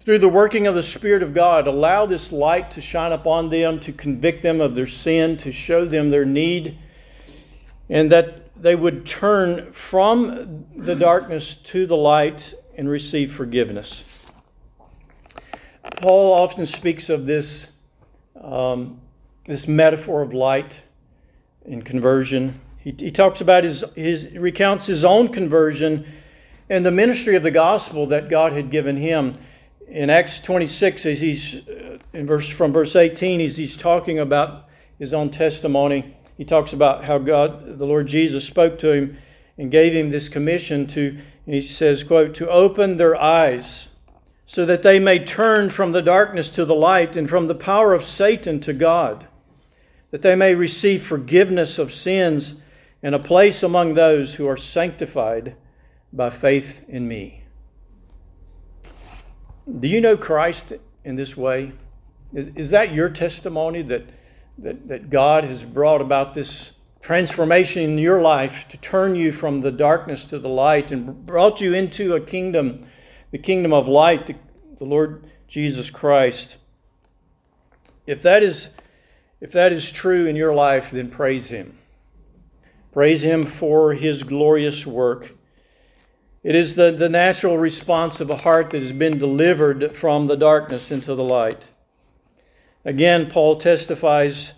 through 0.00 0.18
the 0.18 0.28
working 0.28 0.66
of 0.66 0.74
the 0.74 0.82
Spirit 0.82 1.22
of 1.22 1.32
God, 1.32 1.68
allow 1.68 2.04
this 2.04 2.32
light 2.32 2.72
to 2.72 2.80
shine 2.80 3.12
upon 3.12 3.50
them, 3.50 3.78
to 3.78 3.92
convict 3.92 4.42
them 4.42 4.60
of 4.60 4.74
their 4.74 4.88
sin, 4.88 5.36
to 5.36 5.52
show 5.52 5.84
them 5.84 6.10
their 6.10 6.24
need, 6.24 6.76
and 7.88 8.10
that 8.10 8.60
they 8.60 8.74
would 8.74 9.06
turn 9.06 9.70
from 9.70 10.66
the 10.74 10.96
darkness 10.96 11.54
to 11.54 11.86
the 11.86 11.96
light 11.96 12.52
and 12.76 12.88
receive 12.88 13.32
forgiveness. 13.32 14.15
Paul 15.96 16.32
often 16.34 16.66
speaks 16.66 17.08
of 17.08 17.26
this 17.26 17.68
um, 18.40 19.00
this 19.46 19.68
metaphor 19.68 20.22
of 20.22 20.34
light 20.34 20.82
in 21.64 21.82
conversion. 21.82 22.60
He, 22.78 22.94
he 22.98 23.10
talks 23.10 23.40
about 23.40 23.64
his, 23.64 23.84
his, 23.94 24.30
recounts 24.32 24.86
his 24.86 25.04
own 25.04 25.28
conversion 25.28 26.06
and 26.68 26.84
the 26.84 26.90
ministry 26.90 27.36
of 27.36 27.42
the 27.42 27.50
gospel 27.50 28.06
that 28.08 28.28
God 28.28 28.52
had 28.52 28.70
given 28.70 28.96
him. 28.96 29.36
In 29.88 30.10
Acts 30.10 30.40
26, 30.40 31.06
as 31.06 31.20
he's 31.20 31.68
uh, 31.68 31.98
in 32.12 32.26
verse 32.26 32.48
from 32.48 32.72
verse 32.72 32.96
18, 32.96 33.40
as 33.40 33.56
he's 33.56 33.76
talking 33.76 34.18
about 34.18 34.68
his 34.98 35.14
own 35.14 35.30
testimony, 35.30 36.14
he 36.36 36.44
talks 36.44 36.72
about 36.72 37.04
how 37.04 37.18
God, 37.18 37.78
the 37.78 37.86
Lord 37.86 38.08
Jesus, 38.08 38.44
spoke 38.44 38.78
to 38.80 38.90
him 38.90 39.18
and 39.58 39.70
gave 39.70 39.94
him 39.94 40.10
this 40.10 40.28
commission 40.28 40.86
to, 40.88 41.16
and 41.46 41.54
he 41.54 41.60
says, 41.60 42.02
quote, 42.02 42.34
to 42.34 42.50
open 42.50 42.96
their 42.96 43.16
eyes 43.16 43.88
so 44.46 44.64
that 44.64 44.82
they 44.82 44.98
may 44.98 45.18
turn 45.18 45.68
from 45.68 45.92
the 45.92 46.02
darkness 46.02 46.48
to 46.50 46.64
the 46.64 46.74
light 46.74 47.16
and 47.16 47.28
from 47.28 47.46
the 47.46 47.54
power 47.54 47.92
of 47.92 48.02
Satan 48.02 48.60
to 48.60 48.72
God 48.72 49.26
that 50.10 50.22
they 50.22 50.34
may 50.34 50.54
receive 50.54 51.04
forgiveness 51.04 51.78
of 51.78 51.92
sins 51.92 52.54
and 53.02 53.14
a 53.14 53.18
place 53.18 53.62
among 53.62 53.94
those 53.94 54.34
who 54.34 54.48
are 54.48 54.56
sanctified 54.56 55.54
by 56.12 56.30
faith 56.30 56.84
in 56.88 57.06
me. 57.06 57.42
Do 59.80 59.88
you 59.88 60.00
know 60.00 60.16
Christ 60.16 60.72
in 61.04 61.16
this 61.16 61.36
way? 61.36 61.72
Is, 62.32 62.48
is 62.54 62.70
that 62.70 62.94
your 62.94 63.08
testimony 63.08 63.82
that, 63.82 64.04
that, 64.58 64.88
that 64.88 65.10
God 65.10 65.44
has 65.44 65.64
brought 65.64 66.00
about 66.00 66.34
this 66.34 66.72
transformation 67.02 67.82
in 67.82 67.98
your 67.98 68.22
life 68.22 68.66
to 68.68 68.76
turn 68.78 69.14
you 69.14 69.32
from 69.32 69.60
the 69.60 69.70
darkness 69.70 70.24
to 70.24 70.38
the 70.38 70.48
light 70.48 70.92
and 70.92 71.26
brought 71.26 71.60
you 71.60 71.74
into 71.74 72.14
a 72.14 72.20
kingdom, 72.20 72.86
the 73.30 73.38
kingdom 73.38 73.72
of 73.72 73.88
light, 73.88 74.26
the, 74.26 74.34
the 74.78 74.84
Lord 74.84 75.24
Jesus 75.48 75.90
Christ? 75.90 76.56
If 78.06 78.22
that 78.22 78.42
is 78.42 78.70
if 79.40 79.52
that 79.52 79.72
is 79.72 79.92
true 79.92 80.26
in 80.26 80.36
your 80.36 80.54
life, 80.54 80.90
then 80.90 81.10
praise 81.10 81.50
Him. 81.50 81.76
Praise 82.92 83.22
Him 83.22 83.44
for 83.44 83.92
His 83.92 84.22
glorious 84.22 84.86
work. 84.86 85.32
It 86.42 86.54
is 86.54 86.74
the, 86.74 86.92
the 86.92 87.08
natural 87.08 87.58
response 87.58 88.20
of 88.20 88.30
a 88.30 88.36
heart 88.36 88.70
that 88.70 88.80
has 88.80 88.92
been 88.92 89.18
delivered 89.18 89.94
from 89.94 90.26
the 90.26 90.36
darkness 90.36 90.90
into 90.90 91.14
the 91.14 91.24
light. 91.24 91.68
Again, 92.84 93.28
Paul 93.28 93.56
testifies 93.56 94.52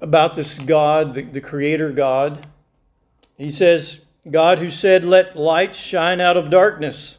about 0.00 0.36
this 0.36 0.58
God, 0.58 1.14
the, 1.14 1.22
the 1.22 1.40
Creator 1.40 1.92
God. 1.92 2.46
He 3.36 3.50
says, 3.50 4.02
God 4.30 4.58
who 4.58 4.70
said, 4.70 5.04
Let 5.04 5.36
light 5.36 5.74
shine 5.74 6.20
out 6.20 6.36
of 6.36 6.50
darkness, 6.50 7.18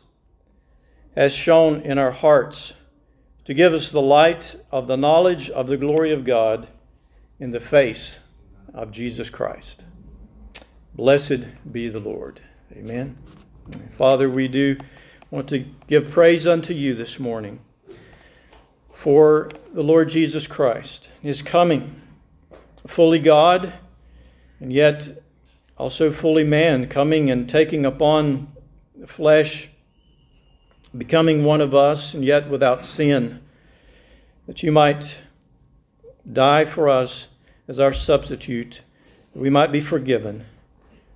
has 1.16 1.34
shone 1.34 1.82
in 1.82 1.98
our 1.98 2.12
hearts 2.12 2.74
to 3.46 3.54
give 3.54 3.74
us 3.74 3.90
the 3.90 4.02
light 4.02 4.56
of 4.72 4.88
the 4.88 4.98
knowledge 4.98 5.50
of 5.50 5.68
the 5.68 5.78
glory 5.78 6.12
of 6.12 6.26
God 6.26 6.68
in 7.40 7.52
the 7.52 7.60
face 7.60 8.20
of 8.74 8.92
Jesus 8.92 9.30
Christ. 9.30 9.86
Blessed 10.94 11.46
be 11.72 11.88
the 11.88 12.00
Lord. 12.00 12.42
Amen. 12.74 13.18
Father, 13.98 14.30
we 14.30 14.48
do 14.48 14.78
want 15.32 15.48
to 15.50 15.66
give 15.88 16.12
praise 16.12 16.46
unto 16.46 16.74
you 16.74 16.94
this 16.94 17.20
morning 17.20 17.60
for 18.92 19.50
the 19.74 19.84
Lord 19.84 20.10
Jesus 20.10 20.48
Christ, 20.48 21.10
his 21.22 21.42
coming, 21.42 22.02
fully 22.86 23.20
God, 23.20 23.74
and 24.60 24.74
yet 24.74 25.22
also 25.78 26.12
fully 26.12 26.44
man, 26.44 26.88
coming 26.88 27.30
and 27.30 27.48
taking 27.48 27.86
upon 27.86 28.52
the 28.96 29.08
flesh 29.08 29.70
becoming 30.98 31.44
one 31.44 31.62
of 31.62 31.76
us, 31.76 32.14
and 32.14 32.24
yet 32.24 32.50
without 32.50 32.84
sin, 32.84 33.42
that 34.48 34.64
you 34.64 34.72
might 34.72 35.18
die 36.32 36.66
for 36.66 36.90
us 36.90 37.28
as 37.68 37.80
our 37.80 37.94
substitute, 37.94 38.82
that 39.34 39.40
we 39.40 39.50
might 39.50 39.72
be 39.72 39.82
forgiven. 39.82 40.46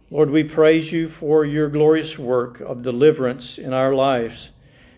Lord, 0.09 0.29
we 0.29 0.43
praise 0.43 0.91
you 0.91 1.07
for 1.07 1.45
your 1.45 1.69
glorious 1.69 2.19
work 2.19 2.59
of 2.59 2.83
deliverance 2.83 3.57
in 3.57 3.73
our 3.73 3.95
lives. 3.95 4.51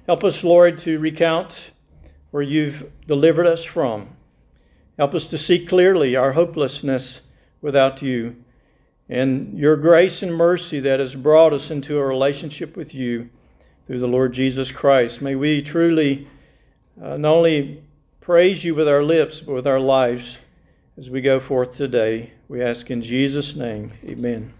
Help 0.07 0.23
us, 0.23 0.43
Lord, 0.43 0.79
to 0.79 0.99
recount 0.99 1.71
where 2.31 2.43
you've 2.43 2.91
delivered 3.07 3.45
us 3.45 3.63
from. 3.63 4.09
Help 4.97 5.13
us 5.13 5.29
to 5.29 5.37
see 5.37 5.65
clearly 5.65 6.15
our 6.15 6.33
hopelessness 6.33 7.21
without 7.61 8.01
you 8.01 8.42
and 9.13 9.55
your 9.59 9.75
grace 9.75 10.23
and 10.23 10.33
mercy 10.33 10.79
that 10.79 10.99
has 10.99 11.13
brought 11.13 11.53
us 11.53 11.69
into 11.69 11.99
a 11.99 12.03
relationship 12.03 12.75
with 12.75 12.95
you 12.95 13.29
through 13.85 13.99
the 13.99 14.07
Lord 14.07 14.33
Jesus 14.33 14.71
Christ. 14.71 15.21
May 15.21 15.35
we 15.35 15.61
truly 15.61 16.27
uh, 16.99 17.17
not 17.17 17.35
only 17.35 17.83
praise 18.21 18.63
you 18.63 18.73
with 18.73 18.87
our 18.87 19.03
lips, 19.03 19.39
but 19.39 19.53
with 19.53 19.67
our 19.67 19.79
lives 19.79 20.39
as 20.97 21.11
we 21.11 21.21
go 21.21 21.39
forth 21.39 21.77
today. 21.77 22.31
We 22.47 22.63
ask 22.63 22.89
in 22.89 23.03
Jesus' 23.03 23.55
name, 23.55 23.91
amen. 24.03 24.51